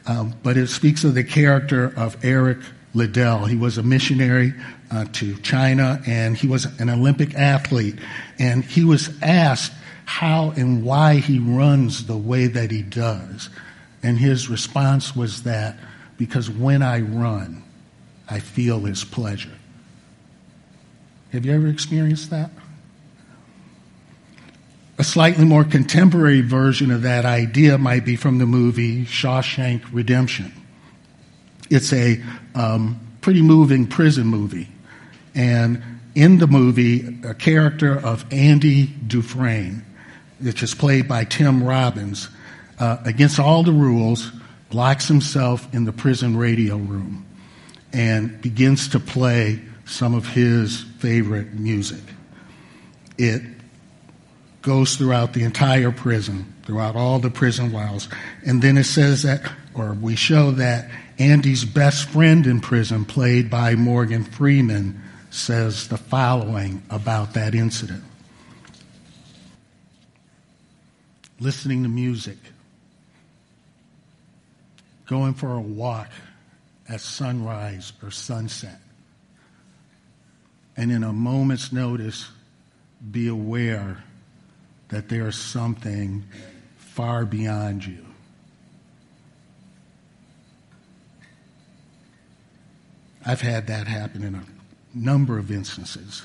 um, 0.07 0.33
but 0.41 0.57
it 0.57 0.67
speaks 0.67 1.03
of 1.03 1.13
the 1.13 1.23
character 1.23 1.93
of 1.95 2.23
Eric 2.25 2.59
Liddell. 2.93 3.45
He 3.45 3.55
was 3.55 3.77
a 3.77 3.83
missionary 3.83 4.53
uh, 4.89 5.05
to 5.13 5.37
China 5.37 6.01
and 6.05 6.35
he 6.35 6.47
was 6.47 6.65
an 6.79 6.89
Olympic 6.89 7.35
athlete. 7.35 7.95
And 8.39 8.63
he 8.63 8.83
was 8.83 9.09
asked 9.21 9.73
how 10.11 10.51
and 10.57 10.83
why 10.83 11.15
he 11.15 11.39
runs 11.39 12.05
the 12.05 12.17
way 12.17 12.45
that 12.45 12.69
he 12.69 12.81
does. 12.81 13.49
And 14.03 14.17
his 14.17 14.49
response 14.49 15.15
was 15.15 15.43
that 15.43 15.77
because 16.17 16.49
when 16.49 16.83
I 16.83 16.99
run, 16.99 17.63
I 18.29 18.41
feel 18.41 18.81
his 18.81 19.05
pleasure. 19.05 19.57
Have 21.31 21.45
you 21.45 21.53
ever 21.53 21.67
experienced 21.67 22.29
that? 22.29 22.51
A 24.97 25.03
slightly 25.05 25.45
more 25.45 25.63
contemporary 25.63 26.41
version 26.41 26.91
of 26.91 27.03
that 27.03 27.23
idea 27.23 27.77
might 27.77 28.03
be 28.03 28.17
from 28.17 28.37
the 28.37 28.45
movie 28.45 29.05
Shawshank 29.05 29.81
Redemption. 29.93 30.51
It's 31.69 31.93
a 31.93 32.21
um, 32.53 32.99
pretty 33.21 33.41
moving 33.41 33.87
prison 33.87 34.27
movie. 34.27 34.67
And 35.33 35.81
in 36.15 36.39
the 36.39 36.47
movie, 36.47 37.17
a 37.23 37.33
character 37.33 37.97
of 37.97 38.25
Andy 38.29 38.87
Dufresne, 39.07 39.85
which 40.41 40.63
is 40.63 40.73
played 40.73 41.07
by 41.07 41.23
Tim 41.23 41.63
Robbins, 41.63 42.29
uh, 42.79 42.97
against 43.05 43.39
all 43.39 43.63
the 43.63 43.71
rules, 43.71 44.31
locks 44.71 45.07
himself 45.07 45.73
in 45.73 45.85
the 45.85 45.91
prison 45.91 46.37
radio 46.37 46.77
room 46.77 47.25
and 47.93 48.41
begins 48.41 48.87
to 48.89 48.99
play 48.99 49.61
some 49.85 50.13
of 50.13 50.27
his 50.27 50.81
favorite 50.99 51.53
music. 51.53 52.01
It 53.17 53.41
goes 54.61 54.95
throughout 54.95 55.33
the 55.33 55.43
entire 55.43 55.91
prison, 55.91 56.53
throughout 56.65 56.95
all 56.95 57.19
the 57.19 57.29
prison 57.29 57.71
walls. 57.71 58.07
And 58.45 58.61
then 58.61 58.77
it 58.77 58.85
says 58.85 59.23
that, 59.23 59.51
or 59.73 59.93
we 59.93 60.15
show 60.15 60.51
that 60.51 60.89
Andy's 61.19 61.65
best 61.65 62.09
friend 62.09 62.47
in 62.47 62.61
prison, 62.61 63.05
played 63.05 63.49
by 63.49 63.75
Morgan 63.75 64.23
Freeman, 64.23 65.01
says 65.29 65.87
the 65.87 65.97
following 65.97 66.81
about 66.89 67.33
that 67.33 67.53
incident. 67.55 68.03
Listening 71.41 71.81
to 71.81 71.89
music, 71.89 72.37
going 75.07 75.33
for 75.33 75.55
a 75.55 75.59
walk 75.59 76.11
at 76.87 77.01
sunrise 77.01 77.93
or 78.03 78.11
sunset. 78.11 78.79
And 80.77 80.91
in 80.91 81.03
a 81.03 81.11
moment's 81.11 81.73
notice, 81.73 82.29
be 83.09 83.27
aware 83.27 84.03
that 84.89 85.09
there 85.09 85.27
is 85.27 85.35
something 85.35 86.25
far 86.77 87.25
beyond 87.25 87.85
you. 87.85 88.05
I've 93.25 93.41
had 93.41 93.65
that 93.65 93.87
happen 93.87 94.23
in 94.23 94.35
a 94.35 94.43
number 94.93 95.39
of 95.39 95.49
instances. 95.49 96.23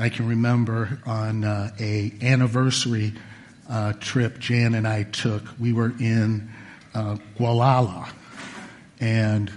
I 0.00 0.10
can 0.10 0.28
remember 0.28 1.00
on 1.06 1.42
uh, 1.42 1.72
a 1.80 2.12
anniversary 2.22 3.14
uh, 3.68 3.94
trip 3.94 4.38
Jan 4.38 4.74
and 4.74 4.86
I 4.86 5.02
took. 5.02 5.42
We 5.58 5.72
were 5.72 5.92
in 5.98 6.52
uh, 6.94 7.16
Gualala, 7.36 8.08
and 9.00 9.50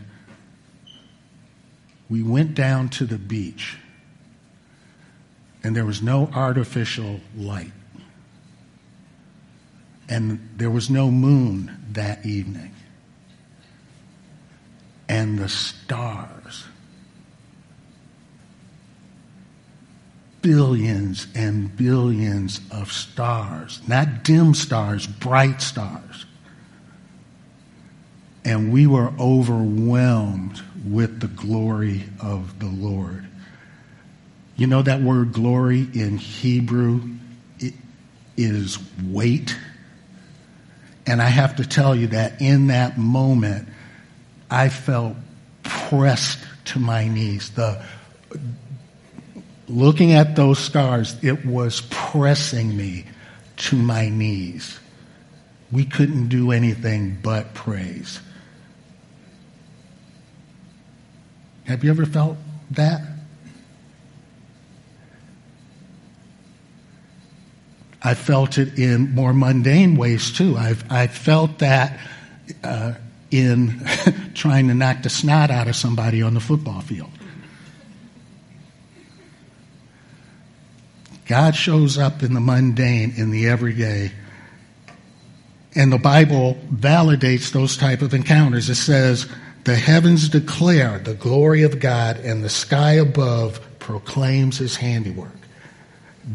we 2.10 2.24
went 2.24 2.55
down 2.55 2.89
to 2.89 3.05
the 3.05 3.19
beach, 3.19 3.77
and 5.63 5.75
there 5.75 5.86
was 5.86 6.01
no 6.01 6.27
artificial 6.33 7.19
light, 7.38 7.71
and 10.10 10.50
there 10.57 10.71
was 10.71 10.89
no 10.89 11.12
moon 11.12 11.77
that 11.91 12.25
evening, 12.25 12.74
and 15.07 15.38
the 15.38 15.50
stars 15.50 16.65
billions 20.41 21.27
and 21.36 21.75
billions 21.75 22.62
of 22.71 22.91
stars, 22.91 23.81
not 23.88 24.24
dim 24.24 24.53
stars, 24.53 25.07
bright 25.07 25.62
stars. 25.62 26.25
And 28.43 28.74
we 28.74 28.88
were 28.88 29.13
overwhelmed 29.19 30.62
with 30.88 31.19
the 31.19 31.27
glory 31.27 32.03
of 32.19 32.60
the 32.60 32.65
Lord. 32.65 33.27
You 34.55 34.67
know 34.67 34.81
that 34.81 35.01
word 35.01 35.33
glory 35.33 35.88
in 35.93 36.17
Hebrew 36.17 37.01
it 37.60 37.74
is 38.36 38.79
weight. 39.03 39.55
And 41.05 41.21
I 41.21 41.27
have 41.27 41.57
to 41.57 41.65
tell 41.65 41.95
you 41.95 42.07
that 42.07 42.41
in 42.41 42.67
that 42.67 42.98
moment, 42.98 43.67
I 44.50 44.69
felt 44.69 45.15
pressed 45.63 46.39
to 46.65 46.79
my 46.79 47.07
knees. 47.07 47.51
The 47.51 47.83
looking 49.72 50.13
at 50.13 50.36
those 50.36 50.60
stars, 50.60 51.16
it 51.24 51.46
was 51.46 51.82
pressing 51.90 52.75
me 52.75 53.06
to 53.58 53.75
my 53.75 54.10
knees. 54.10 54.80
We 55.72 55.86
couldn't 55.86 56.28
do 56.28 56.51
anything 56.51 57.18
but 57.22 57.54
praise. 57.54 58.20
Have 61.66 61.84
you 61.84 61.90
ever 61.90 62.06
felt 62.06 62.38
that? 62.72 63.01
I 68.04 68.16
felt 68.16 68.58
it 68.58 68.80
in 68.80 69.13
more 69.13 69.32
mundane 69.32 69.96
ways 69.96 70.32
too. 70.32 70.58
I've, 70.58 70.84
I 70.92 71.08
felt 71.08 71.60
that 71.60 72.00
uh, 72.63 72.94
in 73.30 73.86
trying 74.34 74.68
to 74.68 74.74
knock 74.74 75.04
the 75.04 75.10
snot 75.10 75.51
out 75.51 75.68
of 75.68 75.75
somebody 75.75 76.22
on 76.22 76.34
the 76.34 76.40
football 76.40 76.82
field. 76.82 77.12
God 81.32 81.56
shows 81.56 81.98
up 81.98 82.24
in 82.24 82.34
the 82.34 82.42
mundane, 82.42 83.14
in 83.16 83.32
the 83.32 83.48
everyday. 83.48 84.12
And 85.74 85.90
the 85.90 85.98
Bible 85.98 86.60
validates 86.70 87.54
those 87.54 87.78
type 87.78 88.02
of 88.02 88.14
encounters. 88.14 88.70
It 88.70 88.76
says, 88.76 89.30
the 89.64 89.78
heavens 89.78 90.28
declare 90.28 91.00
the 91.00 91.14
glory 91.14 91.64
of 91.64 91.80
God 91.80 92.18
and 92.18 92.44
the 92.44 92.50
sky 92.50 92.96
above 92.96 93.62
proclaims 93.80 94.58
his 94.58 94.76
handiwork. 94.76 95.32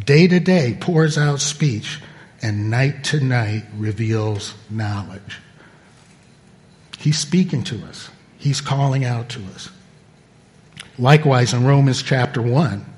Day 0.07 0.29
to 0.29 0.41
day 0.41 0.79
pours 0.81 1.19
out 1.19 1.41
speech 1.41 2.00
and 2.41 2.71
night 2.71 3.05
to 3.05 3.21
night 3.21 3.65
reveals 3.76 4.55
knowledge. 4.71 5.41
He's 6.97 7.19
speaking 7.19 7.65
to 7.65 7.85
us. 7.85 8.09
He's 8.38 8.62
calling 8.62 9.05
out 9.05 9.29
to 9.29 9.45
us. 9.55 9.69
Likewise, 10.99 11.52
in 11.52 11.67
Romans 11.67 12.02
chapter 12.02 12.41
1, 12.41 12.96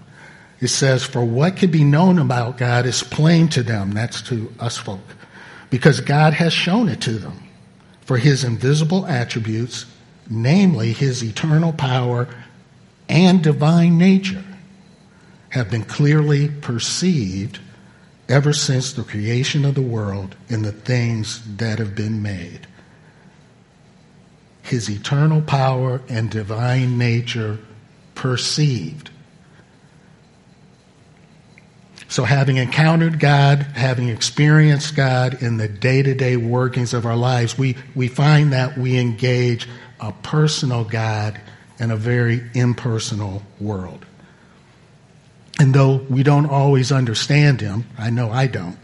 it 0.60 0.68
says, 0.68 1.04
For 1.04 1.24
what 1.24 1.56
can 1.56 1.70
be 1.70 1.84
known 1.84 2.18
about 2.18 2.58
God 2.58 2.86
is 2.86 3.02
plain 3.02 3.48
to 3.48 3.62
them, 3.62 3.92
that's 3.92 4.22
to 4.22 4.52
us 4.58 4.76
folk, 4.76 5.00
because 5.70 6.00
God 6.00 6.34
has 6.34 6.52
shown 6.52 6.88
it 6.88 7.00
to 7.02 7.12
them. 7.12 7.44
For 8.02 8.16
his 8.16 8.42
invisible 8.42 9.06
attributes, 9.06 9.84
namely 10.30 10.92
his 10.92 11.22
eternal 11.22 11.72
power 11.72 12.26
and 13.08 13.42
divine 13.42 13.98
nature, 13.98 14.44
have 15.50 15.70
been 15.70 15.84
clearly 15.84 16.48
perceived 16.48 17.60
ever 18.28 18.52
since 18.52 18.92
the 18.92 19.02
creation 19.02 19.64
of 19.64 19.74
the 19.74 19.82
world 19.82 20.36
in 20.48 20.62
the 20.62 20.72
things 20.72 21.42
that 21.56 21.78
have 21.78 21.94
been 21.94 22.22
made. 22.22 22.66
His 24.62 24.90
eternal 24.90 25.40
power 25.40 26.02
and 26.08 26.30
divine 26.30 26.98
nature 26.98 27.58
perceived. 28.14 29.10
So, 32.10 32.24
having 32.24 32.56
encountered 32.56 33.20
God, 33.20 33.58
having 33.74 34.08
experienced 34.08 34.96
God 34.96 35.42
in 35.42 35.58
the 35.58 35.68
day 35.68 36.02
to 36.02 36.14
day 36.14 36.38
workings 36.38 36.94
of 36.94 37.04
our 37.04 37.16
lives, 37.16 37.58
we, 37.58 37.76
we 37.94 38.08
find 38.08 38.54
that 38.54 38.78
we 38.78 38.98
engage 38.98 39.68
a 40.00 40.12
personal 40.12 40.84
God 40.84 41.38
in 41.78 41.90
a 41.90 41.96
very 41.96 42.42
impersonal 42.54 43.42
world. 43.60 44.06
And 45.60 45.74
though 45.74 45.96
we 45.96 46.22
don't 46.22 46.46
always 46.46 46.92
understand 46.92 47.60
Him, 47.60 47.84
I 47.98 48.08
know 48.08 48.30
I 48.30 48.46
don't, 48.46 48.78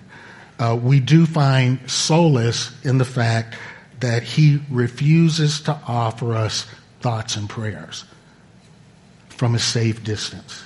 uh, 0.58 0.78
we 0.80 1.00
do 1.00 1.24
find 1.24 1.90
solace 1.90 2.72
in 2.84 2.98
the 2.98 3.04
fact 3.06 3.56
that 4.00 4.22
He 4.22 4.60
refuses 4.70 5.62
to 5.62 5.78
offer 5.88 6.34
us 6.34 6.66
thoughts 7.00 7.36
and 7.36 7.48
prayers 7.48 8.04
from 9.30 9.54
a 9.54 9.58
safe 9.58 10.04
distance. 10.04 10.64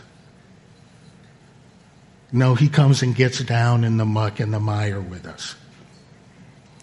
No, 2.30 2.54
he 2.54 2.68
comes 2.68 3.02
and 3.02 3.14
gets 3.14 3.42
down 3.42 3.84
in 3.84 3.96
the 3.96 4.04
muck 4.04 4.40
and 4.40 4.52
the 4.52 4.60
mire 4.60 5.00
with 5.00 5.26
us. 5.26 5.54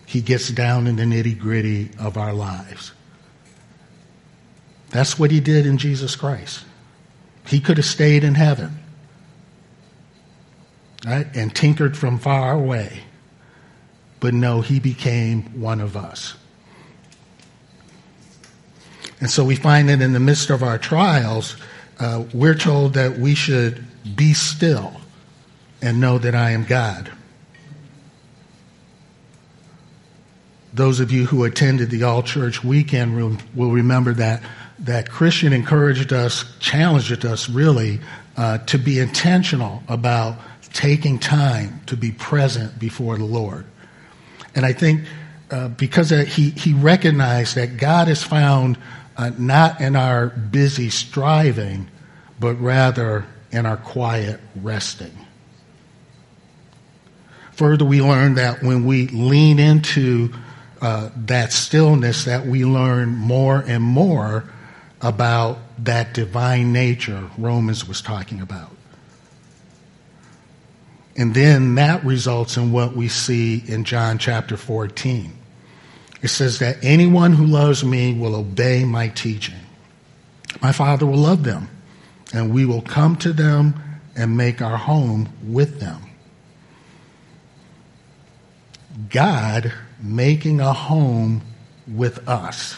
He 0.05 0.21
gets 0.21 0.49
down 0.49 0.87
in 0.87 0.95
the 0.95 1.03
nitty 1.03 1.37
gritty 1.37 1.91
of 1.99 2.17
our 2.17 2.33
lives. 2.33 2.93
That's 4.89 5.19
what 5.19 5.31
he 5.31 5.39
did 5.39 5.65
in 5.65 5.77
Jesus 5.77 6.15
Christ. 6.15 6.63
He 7.47 7.59
could 7.59 7.77
have 7.77 7.85
stayed 7.85 8.23
in 8.23 8.35
heaven 8.35 8.79
right, 11.05 11.27
and 11.35 11.55
tinkered 11.55 11.97
from 11.97 12.17
far 12.17 12.53
away. 12.53 13.03
But 14.19 14.33
no, 14.33 14.61
he 14.61 14.79
became 14.79 15.61
one 15.61 15.81
of 15.81 15.95
us. 15.95 16.35
And 19.19 19.29
so 19.29 19.43
we 19.43 19.55
find 19.55 19.89
that 19.89 20.01
in 20.01 20.13
the 20.13 20.19
midst 20.19 20.49
of 20.49 20.63
our 20.63 20.77
trials, 20.77 21.55
uh, 21.99 22.23
we're 22.33 22.55
told 22.55 22.93
that 22.93 23.17
we 23.17 23.35
should 23.35 23.85
be 24.15 24.33
still 24.33 24.99
and 25.81 25.99
know 25.99 26.17
that 26.17 26.35
I 26.35 26.51
am 26.51 26.63
God. 26.63 27.11
Those 30.73 30.99
of 30.99 31.11
you 31.11 31.25
who 31.25 31.45
attended 31.45 31.89
the 31.89 32.03
all 32.03 32.21
church 32.21 32.63
weekend 32.63 33.15
room 33.15 33.39
will 33.53 33.71
remember 33.71 34.13
that 34.13 34.43
that 34.79 35.09
Christian 35.09 35.53
encouraged 35.53 36.11
us, 36.11 36.43
challenged 36.59 37.25
us 37.25 37.49
really 37.49 37.99
uh, 38.35 38.57
to 38.59 38.77
be 38.77 38.99
intentional 38.99 39.83
about 39.87 40.37
taking 40.73 41.17
time 41.17 41.79
to 41.85 41.95
be 41.95 42.11
present 42.11 42.77
before 42.77 43.17
the 43.17 43.23
Lord. 43.23 43.65
And 44.53 44.65
I 44.65 44.73
think 44.73 45.05
uh, 45.49 45.69
because 45.69 46.09
he, 46.09 46.49
he 46.49 46.73
recognized 46.73 47.55
that 47.55 47.77
God 47.77 48.09
is 48.09 48.23
found 48.23 48.77
uh, 49.15 49.31
not 49.37 49.79
in 49.79 49.95
our 49.95 50.27
busy 50.27 50.89
striving, 50.89 51.87
but 52.39 52.55
rather 52.55 53.25
in 53.51 53.65
our 53.65 53.77
quiet 53.77 54.41
resting. 54.55 55.24
Further, 57.55 57.85
we 57.85 58.01
learn 58.01 58.35
that 58.35 58.61
when 58.61 58.85
we 58.85 59.07
lean 59.07 59.59
into 59.59 60.33
uh, 60.81 61.09
that 61.15 61.53
stillness, 61.53 62.25
that 62.25 62.45
we 62.45 62.65
learn 62.65 63.09
more 63.09 63.63
and 63.65 63.81
more 63.81 64.43
about 65.01 65.59
that 65.79 66.13
divine 66.13 66.73
nature 66.73 67.29
Romans 67.37 67.87
was 67.87 68.01
talking 68.01 68.41
about. 68.41 68.71
And 71.17 71.33
then 71.33 71.75
that 71.75 72.03
results 72.03 72.57
in 72.57 72.73
what 72.73 72.95
we 72.95 73.07
see 73.07 73.63
in 73.67 73.85
John 73.85 74.17
chapter 74.17 74.57
14. 74.57 75.31
It 76.21 76.27
says 76.27 76.59
that 76.59 76.83
anyone 76.83 77.33
who 77.33 77.45
loves 77.45 77.85
me 77.85 78.13
will 78.13 78.35
obey 78.35 78.83
my 78.83 79.07
teaching. 79.09 79.55
My 80.61 80.73
Father 80.73 81.05
will 81.05 81.19
love 81.19 81.43
them, 81.43 81.69
and 82.33 82.53
we 82.53 82.65
will 82.65 82.81
come 82.81 83.15
to 83.17 83.31
them 83.31 83.81
and 84.15 84.35
make 84.35 84.61
our 84.61 84.77
home 84.77 85.29
with 85.43 85.79
them. 85.79 86.04
God 89.09 89.73
making 90.01 90.59
a 90.59 90.73
home 90.73 91.41
with 91.87 92.27
us. 92.27 92.77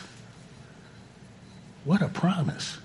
What 1.84 2.02
a 2.02 2.10
promise. 2.10 2.78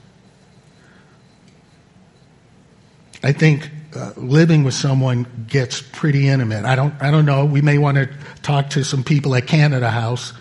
I 3.22 3.32
think 3.32 3.70
uh, 3.94 4.12
living 4.16 4.64
with 4.64 4.74
someone 4.74 5.46
gets 5.48 5.80
pretty 5.80 6.28
intimate. 6.28 6.64
I 6.64 6.76
don't, 6.76 6.94
I 7.00 7.10
don't 7.10 7.24
know. 7.24 7.44
We 7.44 7.62
may 7.62 7.78
want 7.78 7.96
to 7.96 8.08
talk 8.42 8.70
to 8.70 8.84
some 8.84 9.04
people 9.04 9.34
at 9.34 9.46
Canada 9.46 9.90
House 9.90 10.32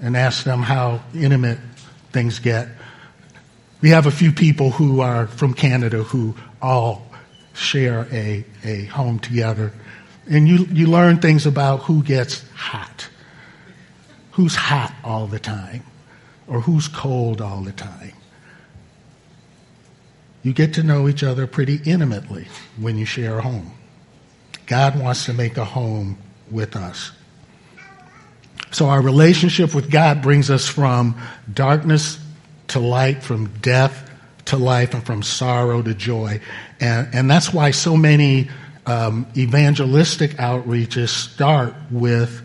and 0.00 0.16
ask 0.16 0.44
them 0.44 0.62
how 0.62 1.02
intimate 1.14 1.58
things 2.12 2.38
get. 2.38 2.68
We 3.80 3.90
have 3.90 4.06
a 4.06 4.10
few 4.10 4.32
people 4.32 4.70
who 4.70 5.00
are 5.00 5.26
from 5.26 5.54
Canada 5.54 6.02
who 6.02 6.34
all 6.60 7.06
share 7.52 8.08
a, 8.10 8.44
a 8.64 8.84
home 8.86 9.18
together. 9.18 9.72
And 10.28 10.48
you, 10.48 10.66
you 10.70 10.86
learn 10.86 11.18
things 11.18 11.46
about 11.46 11.82
who 11.82 12.02
gets 12.02 12.48
hot, 12.52 13.08
who's 14.32 14.54
hot 14.54 14.94
all 15.04 15.26
the 15.26 15.38
time, 15.38 15.82
or 16.46 16.60
who's 16.60 16.88
cold 16.88 17.40
all 17.40 17.60
the 17.60 17.72
time. 17.72 18.12
You 20.42 20.52
get 20.52 20.74
to 20.74 20.82
know 20.82 21.08
each 21.08 21.22
other 21.22 21.46
pretty 21.46 21.80
intimately 21.84 22.46
when 22.76 22.98
you 22.98 23.06
share 23.06 23.38
a 23.38 23.42
home. 23.42 23.72
God 24.66 24.98
wants 24.98 25.26
to 25.26 25.32
make 25.32 25.56
a 25.56 25.64
home 25.64 26.18
with 26.50 26.76
us. 26.76 27.12
So 28.70 28.88
our 28.88 29.00
relationship 29.00 29.74
with 29.74 29.90
God 29.90 30.20
brings 30.20 30.50
us 30.50 30.66
from 30.66 31.18
darkness 31.52 32.18
to 32.68 32.80
light, 32.80 33.22
from 33.22 33.46
death 33.60 34.10
to 34.46 34.56
life, 34.56 34.94
and 34.94 35.04
from 35.04 35.22
sorrow 35.22 35.80
to 35.80 35.94
joy. 35.94 36.40
And, 36.80 37.08
and 37.14 37.30
that's 37.30 37.52
why 37.52 37.70
so 37.70 37.96
many 37.96 38.50
um, 38.86 39.26
evangelistic 39.36 40.32
outreaches 40.32 41.08
start 41.08 41.74
with 41.90 42.42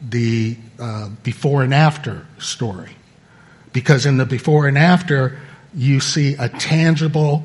the 0.00 0.56
uh, 0.78 1.10
before 1.22 1.62
and 1.62 1.74
after 1.74 2.26
story. 2.38 2.92
Because 3.72 4.06
in 4.06 4.16
the 4.16 4.26
before 4.26 4.66
and 4.66 4.78
after, 4.78 5.38
you 5.74 6.00
see 6.00 6.34
a 6.34 6.48
tangible 6.48 7.44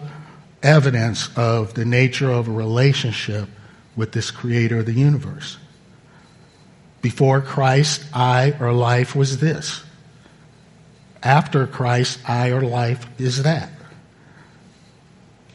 evidence 0.61 1.29
of 1.35 1.73
the 1.73 1.85
nature 1.85 2.31
of 2.31 2.47
a 2.47 2.51
relationship 2.51 3.49
with 3.95 4.11
this 4.13 4.31
creator 4.31 4.79
of 4.79 4.85
the 4.85 4.93
universe. 4.93 5.57
Before 7.01 7.41
Christ, 7.41 8.05
I 8.13 8.55
or 8.59 8.71
life 8.71 9.15
was 9.15 9.39
this. 9.39 9.83
After 11.21 11.67
Christ, 11.67 12.19
I 12.27 12.51
or 12.51 12.61
life 12.61 13.07
is 13.19 13.43
that. 13.43 13.69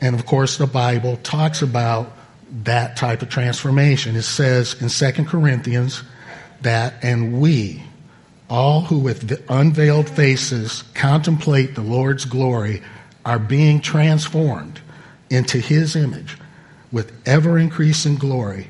And 0.00 0.14
of 0.14 0.26
course, 0.26 0.58
the 0.58 0.66
Bible 0.66 1.16
talks 1.22 1.62
about 1.62 2.12
that 2.64 2.96
type 2.96 3.22
of 3.22 3.28
transformation. 3.28 4.16
It 4.16 4.22
says 4.22 4.80
in 4.80 4.88
2 4.88 5.24
Corinthians 5.24 6.02
that, 6.62 6.94
and 7.02 7.40
we, 7.40 7.82
all 8.48 8.82
who 8.82 8.98
with 8.98 9.42
unveiled 9.48 10.08
faces 10.08 10.82
contemplate 10.94 11.74
the 11.74 11.82
Lord's 11.82 12.24
glory 12.24 12.82
are 13.24 13.38
being 13.38 13.80
transformed 13.80 14.80
into 15.30 15.58
his 15.58 15.94
image 15.94 16.38
with 16.90 17.12
ever 17.26 17.58
increasing 17.58 18.16
glory, 18.16 18.68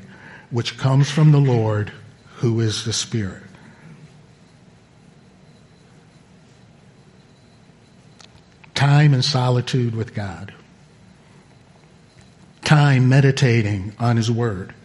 which 0.51 0.77
comes 0.77 1.09
from 1.09 1.31
the 1.31 1.39
Lord 1.39 1.91
who 2.37 2.59
is 2.59 2.83
the 2.83 2.93
Spirit. 2.93 3.43
Time 8.75 9.13
and 9.13 9.23
solitude 9.23 9.95
with 9.95 10.13
God. 10.13 10.53
Time 12.69 13.09
meditating 13.09 13.93
on 13.97 14.15
His 14.15 14.29
Word. 14.29 14.75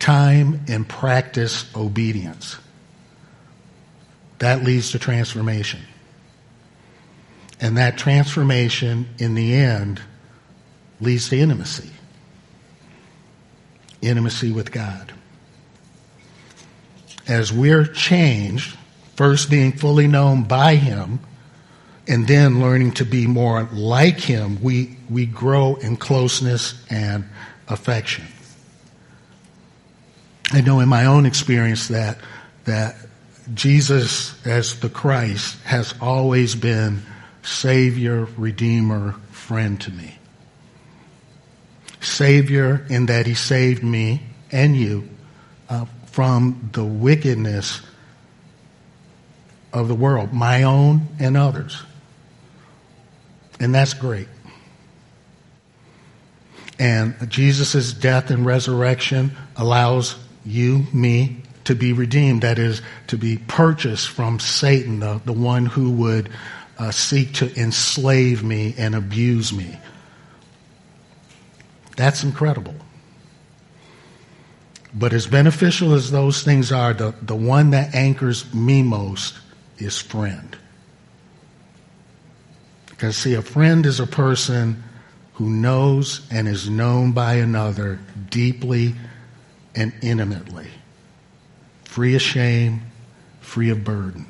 Time 0.00 0.62
in 0.66 0.84
practice 0.84 1.64
obedience 1.76 2.56
that 4.40 4.64
leads 4.64 4.90
to 4.90 4.98
transformation. 4.98 5.78
And 7.60 7.76
that 7.76 7.98
transformation, 7.98 9.10
in 9.18 9.36
the 9.36 9.54
end, 9.54 10.02
leads 11.00 11.28
to 11.28 11.38
intimacy. 11.38 11.90
Intimacy 14.00 14.50
with 14.50 14.72
God. 14.72 15.12
As 17.28 17.52
we're 17.52 17.84
changed, 17.84 18.76
first 19.14 19.48
being 19.48 19.70
fully 19.70 20.08
known 20.08 20.42
by 20.42 20.74
Him, 20.74 21.20
and 22.08 22.26
then 22.26 22.60
learning 22.60 22.92
to 22.92 23.04
be 23.04 23.26
more 23.26 23.68
like 23.72 24.18
Him, 24.18 24.62
we, 24.62 24.96
we 25.08 25.26
grow 25.26 25.76
in 25.76 25.96
closeness 25.96 26.82
and 26.90 27.28
affection. 27.68 28.24
I 30.52 30.60
know 30.60 30.80
in 30.80 30.88
my 30.88 31.06
own 31.06 31.26
experience 31.26 31.88
that, 31.88 32.18
that 32.64 32.96
Jesus, 33.54 34.44
as 34.46 34.80
the 34.80 34.88
Christ, 34.88 35.60
has 35.62 35.94
always 36.00 36.54
been 36.54 37.02
Savior, 37.42 38.26
Redeemer, 38.36 39.12
friend 39.30 39.80
to 39.80 39.90
me. 39.90 40.18
Savior, 42.00 42.84
in 42.90 43.06
that 43.06 43.26
He 43.26 43.34
saved 43.34 43.82
me 43.82 44.22
and 44.50 44.76
you 44.76 45.08
uh, 45.68 45.86
from 46.06 46.70
the 46.72 46.84
wickedness 46.84 47.80
of 49.72 49.88
the 49.88 49.94
world, 49.94 50.32
my 50.32 50.64
own 50.64 51.08
and 51.18 51.36
others. 51.36 51.82
And 53.62 53.72
that's 53.72 53.94
great. 53.94 54.26
And 56.80 57.14
Jesus' 57.30 57.92
death 57.92 58.30
and 58.30 58.44
resurrection 58.44 59.36
allows 59.56 60.16
you, 60.44 60.84
me, 60.92 61.42
to 61.64 61.76
be 61.76 61.92
redeemed, 61.92 62.42
that 62.42 62.58
is, 62.58 62.82
to 63.06 63.16
be 63.16 63.38
purchased 63.38 64.08
from 64.08 64.40
Satan, 64.40 64.98
the, 64.98 65.22
the 65.24 65.32
one 65.32 65.64
who 65.64 65.92
would 65.92 66.28
uh, 66.76 66.90
seek 66.90 67.34
to 67.34 67.56
enslave 67.56 68.42
me 68.42 68.74
and 68.76 68.96
abuse 68.96 69.52
me. 69.52 69.78
That's 71.96 72.24
incredible. 72.24 72.74
But 74.92 75.12
as 75.12 75.28
beneficial 75.28 75.94
as 75.94 76.10
those 76.10 76.42
things 76.42 76.72
are, 76.72 76.94
the, 76.94 77.14
the 77.22 77.36
one 77.36 77.70
that 77.70 77.94
anchors 77.94 78.52
me 78.52 78.82
most 78.82 79.38
is 79.78 80.00
friend. 80.00 80.58
Because, 83.02 83.16
see, 83.16 83.34
a 83.34 83.42
friend 83.42 83.84
is 83.84 83.98
a 83.98 84.06
person 84.06 84.84
who 85.32 85.50
knows 85.50 86.24
and 86.30 86.46
is 86.46 86.70
known 86.70 87.10
by 87.10 87.34
another 87.34 87.98
deeply 88.30 88.94
and 89.74 89.92
intimately 90.02 90.68
free 91.82 92.14
of 92.14 92.22
shame, 92.22 92.80
free 93.40 93.70
of 93.70 93.82
burden. 93.82 94.24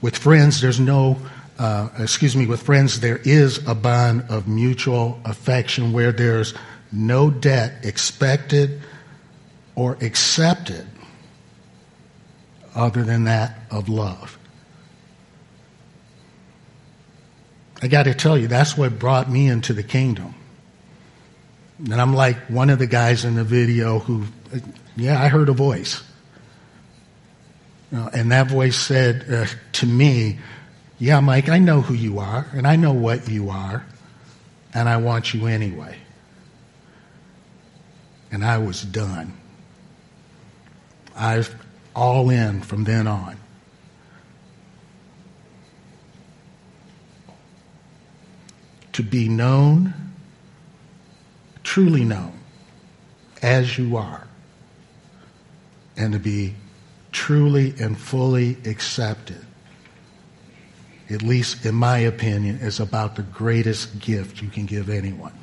With 0.00 0.18
friends, 0.18 0.60
there's 0.60 0.80
no, 0.80 1.18
uh, 1.60 1.90
excuse 2.00 2.34
me, 2.34 2.44
with 2.44 2.62
friends, 2.62 2.98
there 2.98 3.18
is 3.18 3.64
a 3.68 3.74
bond 3.76 4.24
of 4.28 4.48
mutual 4.48 5.20
affection 5.24 5.92
where 5.92 6.10
there's 6.10 6.54
no 6.90 7.30
debt 7.30 7.84
expected 7.84 8.82
or 9.76 9.96
accepted 10.00 10.88
other 12.74 13.04
than 13.04 13.22
that 13.24 13.60
of 13.70 13.88
love. 13.88 14.36
I 17.82 17.88
got 17.88 18.04
to 18.04 18.14
tell 18.14 18.38
you, 18.38 18.48
that's 18.48 18.76
what 18.76 18.98
brought 18.98 19.30
me 19.30 19.48
into 19.48 19.72
the 19.72 19.82
kingdom. 19.82 20.34
And 21.78 21.94
I'm 21.94 22.14
like 22.14 22.38
one 22.46 22.70
of 22.70 22.78
the 22.78 22.86
guys 22.86 23.24
in 23.24 23.34
the 23.34 23.44
video 23.44 23.98
who 23.98 24.24
yeah, 24.96 25.22
I 25.22 25.28
heard 25.28 25.48
a 25.48 25.52
voice. 25.52 26.02
and 27.90 28.32
that 28.32 28.48
voice 28.48 28.76
said 28.76 29.26
uh, 29.30 29.46
to 29.72 29.86
me, 29.86 30.38
Yeah, 30.98 31.20
Mike, 31.20 31.48
I 31.50 31.58
know 31.58 31.82
who 31.82 31.94
you 31.94 32.18
are, 32.18 32.46
and 32.54 32.66
I 32.66 32.76
know 32.76 32.94
what 32.94 33.28
you 33.28 33.50
are, 33.50 33.84
and 34.72 34.88
I 34.88 34.96
want 34.96 35.34
you 35.34 35.46
anyway. 35.46 35.96
And 38.32 38.44
I 38.44 38.58
was 38.58 38.82
done. 38.82 39.34
I 41.14 41.38
was 41.38 41.50
all 41.94 42.30
in 42.30 42.62
from 42.62 42.84
then 42.84 43.06
on. 43.06 43.36
To 48.96 49.02
be 49.02 49.28
known, 49.28 49.92
truly 51.62 52.02
known, 52.02 52.32
as 53.42 53.76
you 53.76 53.98
are 53.98 54.26
and 55.98 56.14
to 56.14 56.18
be 56.18 56.54
truly 57.12 57.74
and 57.78 57.98
fully 57.98 58.56
accepted, 58.64 59.44
at 61.10 61.20
least 61.20 61.66
in 61.66 61.74
my 61.74 61.98
opinion, 61.98 62.56
is 62.60 62.80
about 62.80 63.16
the 63.16 63.22
greatest 63.22 63.98
gift 63.98 64.40
you 64.40 64.48
can 64.48 64.64
give 64.64 64.88
anyone. 64.88 65.34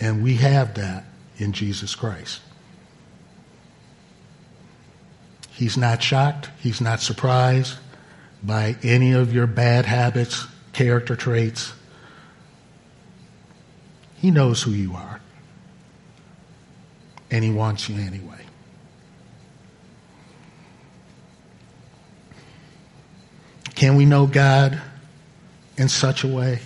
And 0.00 0.22
we 0.22 0.36
have 0.36 0.72
that 0.76 1.04
in 1.36 1.52
Jesus 1.52 1.94
Christ. 1.94 2.40
He's 5.50 5.76
not 5.76 6.02
shocked, 6.02 6.48
he's 6.58 6.80
not 6.80 7.02
surprised 7.02 7.74
by 8.42 8.76
any 8.82 9.12
of 9.12 9.32
your 9.32 9.46
bad 9.46 9.86
habits, 9.86 10.46
character 10.72 11.16
traits. 11.16 11.72
He 14.16 14.30
knows 14.30 14.62
who 14.62 14.72
you 14.72 14.94
are 14.94 15.20
and 17.30 17.44
He 17.44 17.50
wants 17.50 17.88
you 17.88 18.00
anyway. 18.00 18.34
Can 23.74 23.94
we 23.94 24.06
know 24.06 24.26
God 24.26 24.80
in 25.76 25.88
such 25.88 26.24
a 26.24 26.26
way? 26.26 26.60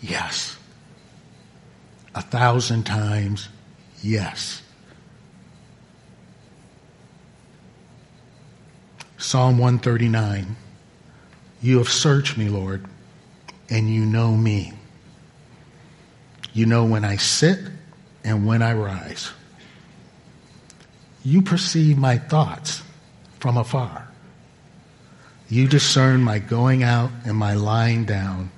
Yes. 0.00 0.56
A 2.14 2.22
thousand 2.22 2.84
times, 2.84 3.48
yes. 4.00 4.61
Psalm 9.32 9.56
139 9.56 10.56
You 11.62 11.78
have 11.78 11.88
searched 11.88 12.36
me, 12.36 12.50
Lord, 12.50 12.84
and 13.70 13.88
you 13.88 14.04
know 14.04 14.36
me. 14.36 14.74
You 16.52 16.66
know 16.66 16.84
when 16.84 17.02
I 17.02 17.16
sit 17.16 17.58
and 18.22 18.46
when 18.46 18.60
I 18.60 18.74
rise. 18.74 19.30
You 21.24 21.40
perceive 21.40 21.96
my 21.96 22.18
thoughts 22.18 22.82
from 23.38 23.56
afar. 23.56 24.06
You 25.48 25.66
discern 25.66 26.22
my 26.22 26.38
going 26.38 26.82
out 26.82 27.10
and 27.24 27.34
my 27.34 27.54
lying 27.54 28.04
down. 28.04 28.50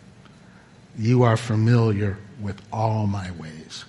You 0.98 1.22
are 1.22 1.36
familiar 1.36 2.18
with 2.40 2.60
all 2.72 3.06
my 3.06 3.30
ways. 3.30 3.84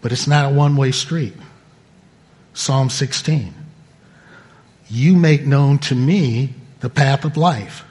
But 0.00 0.10
it's 0.10 0.26
not 0.26 0.50
a 0.50 0.54
one 0.56 0.74
way 0.74 0.90
street. 0.90 1.34
Psalm 2.54 2.90
16. 2.90 3.54
You 4.88 5.16
make 5.16 5.46
known 5.46 5.78
to 5.78 5.94
me 5.94 6.54
the 6.80 6.90
path 6.90 7.24
of 7.24 7.36
life. 7.36 7.84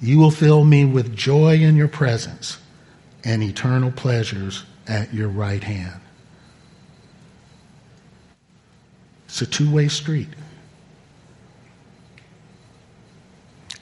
You 0.00 0.18
will 0.18 0.30
fill 0.30 0.64
me 0.64 0.84
with 0.84 1.16
joy 1.16 1.56
in 1.56 1.76
your 1.76 1.88
presence 1.88 2.58
and 3.24 3.42
eternal 3.42 3.90
pleasures 3.90 4.64
at 4.86 5.12
your 5.12 5.28
right 5.28 5.62
hand. 5.62 6.00
It's 9.26 9.42
a 9.42 9.46
two 9.46 9.70
way 9.70 9.88
street. 9.88 10.28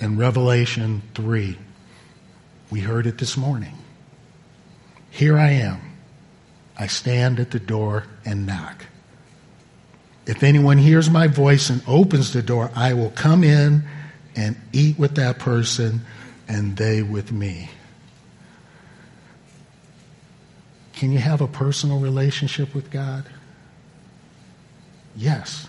In 0.01 0.19
Revelation 0.19 1.03
3, 1.15 1.57
we 2.71 2.81
heard 2.81 3.07
it 3.07 3.19
this 3.19 3.37
morning. 3.37 3.79
Here 5.11 5.39
I 5.39 5.51
am. 5.51 5.81
I 6.77 6.89
stand 6.89 7.39
at 7.39 7.53
the 7.53 7.61
door 7.61 8.05
and 8.25 8.47
knock. 8.47 8.87
If 10.27 10.43
anyone 10.43 10.79
hears 10.79 11.11
my 11.11 11.27
voice 11.27 11.69
and 11.69 11.83
opens 11.87 12.33
the 12.33 12.43
door, 12.43 12.71
I 12.75 12.95
will 12.95 13.11
come 13.11 13.45
in 13.45 13.85
and 14.35 14.57
eat 14.73 14.99
with 14.99 15.17
that 15.17 15.39
person 15.39 16.01
and 16.49 16.77
they 16.77 17.03
with 17.03 17.31
me. 17.31 17.71
Can 20.95 21.13
you 21.13 21.19
have 21.19 21.41
a 21.41 21.47
personal 21.47 21.99
relationship 21.99 22.75
with 22.75 22.91
God? 22.91 23.25
Yes. 25.17 25.69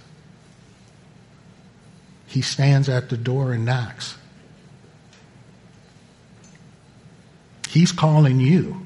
He 2.28 2.42
stands 2.42 2.88
at 2.88 3.10
the 3.10 3.18
door 3.18 3.52
and 3.52 3.66
knocks. 3.66 4.18
He's 7.70 7.92
calling 7.92 8.40
you. 8.40 8.85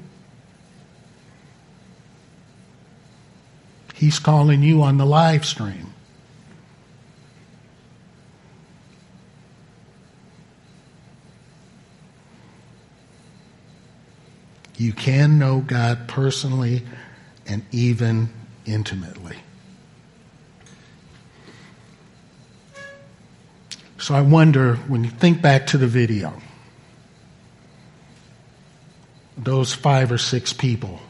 He's 4.00 4.18
calling 4.18 4.62
you 4.62 4.80
on 4.82 4.96
the 4.96 5.04
live 5.04 5.44
stream. 5.44 5.92
You 14.78 14.94
can 14.94 15.38
know 15.38 15.60
God 15.60 16.08
personally 16.08 16.82
and 17.46 17.62
even 17.72 18.30
intimately. 18.64 19.36
So 23.98 24.14
I 24.14 24.22
wonder 24.22 24.76
when 24.76 25.04
you 25.04 25.10
think 25.10 25.42
back 25.42 25.66
to 25.66 25.76
the 25.76 25.86
video, 25.86 26.32
those 29.36 29.74
five 29.74 30.10
or 30.10 30.16
six 30.16 30.54
people, 30.54 31.00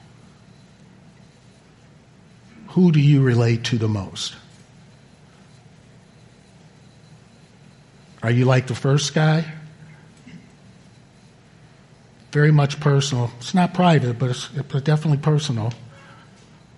who 2.71 2.93
do 2.93 3.01
you 3.01 3.23
relate 3.23 3.65
to 3.65 3.79
the 3.79 3.89
most? 3.89 4.37
Are 8.23 8.31
you 8.31 8.45
like 8.45 8.67
the 8.67 8.75
first 8.75 9.15
guy? 9.15 9.45
very 12.33 12.53
much 12.53 12.81
personal. 12.81 13.31
It's 13.39 13.55
not 13.55 13.75
private, 13.75 14.19
but 14.19 14.31
it's, 14.31 14.49
definitely 14.49 15.19
personal. 15.19 15.73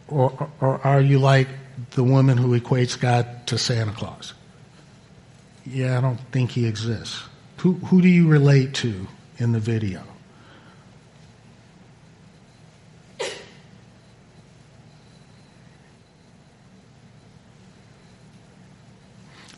Or, 0.09 0.51
or 0.61 0.81
are 0.87 1.01
you 1.01 1.19
like 1.19 1.49
the 1.93 2.05
woman 2.05 2.39
who 2.39 2.59
equates 2.59 2.99
God 2.99 3.47
to 3.47 3.59
Santa 3.59 3.93
Claus? 3.93 4.35
Yeah, 5.65 5.99
I 5.99 6.01
don't 6.01 6.21
think 6.33 6.51
he 6.51 6.67
exists. 6.67 7.23
Who, 7.59 7.75
who 7.75 8.03
do 8.03 8.09
you 8.09 8.29
relate 8.29 8.75
to 8.77 9.07
in 9.39 9.53
the 9.53 9.61
video? 9.61 10.03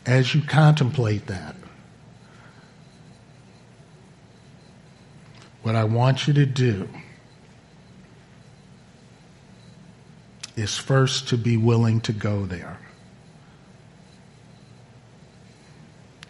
As 0.05 0.35
you 0.35 0.41
contemplate 0.41 1.27
that, 1.27 1.55
What 5.65 5.75
I 5.75 5.83
want 5.83 6.27
you 6.27 6.33
to 6.35 6.45
do 6.45 6.87
is 10.55 10.77
first 10.77 11.29
to 11.29 11.37
be 11.37 11.57
willing 11.57 12.01
to 12.01 12.13
go 12.13 12.45
there. 12.45 12.77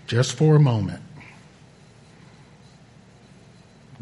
Just 0.07 0.37
for 0.37 0.55
a 0.55 0.59
moment. 0.61 1.03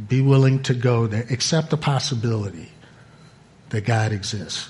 Be 0.07 0.21
willing 0.21 0.61
to 0.63 0.75
go 0.75 1.07
there. 1.07 1.25
Accept 1.31 1.71
the 1.71 1.77
possibility 1.77 2.69
that 3.69 3.85
God 3.85 4.11
exists. 4.11 4.69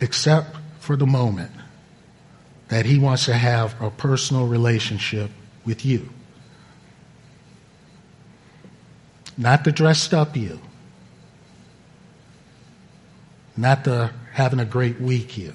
Accept 0.00 0.56
for 0.80 0.96
the 0.96 1.06
moment 1.06 1.52
that 2.68 2.86
He 2.86 2.98
wants 2.98 3.24
to 3.26 3.34
have 3.34 3.80
a 3.80 3.90
personal 3.90 4.46
relationship 4.46 5.30
with 5.64 5.84
you. 5.84 6.08
Not 9.36 9.64
the 9.64 9.72
dressed 9.72 10.12
up 10.12 10.36
you. 10.36 10.60
Not 13.56 13.84
the 13.84 14.12
having 14.32 14.60
a 14.60 14.64
great 14.64 15.00
week 15.00 15.38
you. 15.38 15.54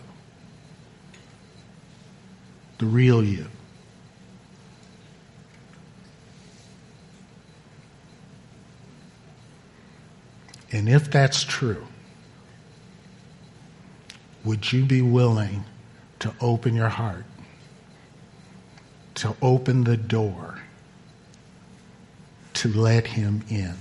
The 2.80 2.86
real 2.86 3.24
you. 3.24 3.48
And 10.72 10.90
if 10.90 11.12
that's 11.12 11.44
true, 11.44 11.86
would 14.44 14.74
you 14.74 14.84
be 14.86 15.02
willing 15.02 15.64
to 16.24 16.34
open 16.42 16.74
your 16.74 16.90
heart, 16.90 17.26
to 19.16 19.36
open 19.42 19.84
the 19.86 19.98
door? 19.98 20.60
to 22.54 22.70
let 22.70 23.08
him 23.08 23.44
in. 23.50 23.76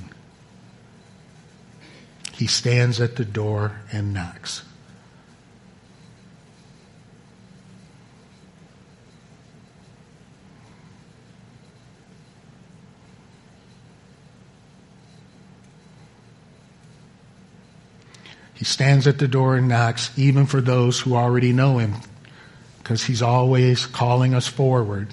He 2.32 2.46
stands 2.46 3.00
at 3.00 3.16
the 3.16 3.24
door 3.24 3.80
and 3.92 4.12
knocks. 4.12 4.64
He 18.54 18.64
stands 18.64 19.06
at 19.06 19.18
the 19.18 19.28
door 19.28 19.56
and 19.56 19.68
knocks, 19.68 20.16
even 20.16 20.46
for 20.46 20.60
those 20.60 21.00
who 21.00 21.14
already 21.14 21.52
know 21.52 21.78
him, 21.78 21.94
because 22.82 23.04
he's 23.04 23.22
always 23.22 23.86
calling 23.86 24.34
us 24.34 24.46
forward 24.46 25.08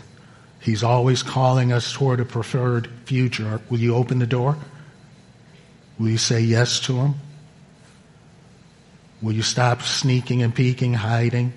He's 0.59 0.83
always 0.83 1.23
calling 1.23 1.71
us 1.71 1.93
toward 1.93 2.19
a 2.19 2.25
preferred 2.25 2.89
future. 3.05 3.61
Will 3.69 3.79
you 3.79 3.95
open 3.95 4.19
the 4.19 4.27
door? 4.27 4.57
Will 5.97 6.09
you 6.09 6.17
say 6.17 6.41
yes 6.41 6.79
to 6.81 6.97
him? 6.97 7.15
Will 9.21 9.33
you 9.33 9.41
stop 9.41 9.81
sneaking 9.81 10.43
and 10.43 10.53
peeking, 10.53 10.93
hiding? 10.93 11.53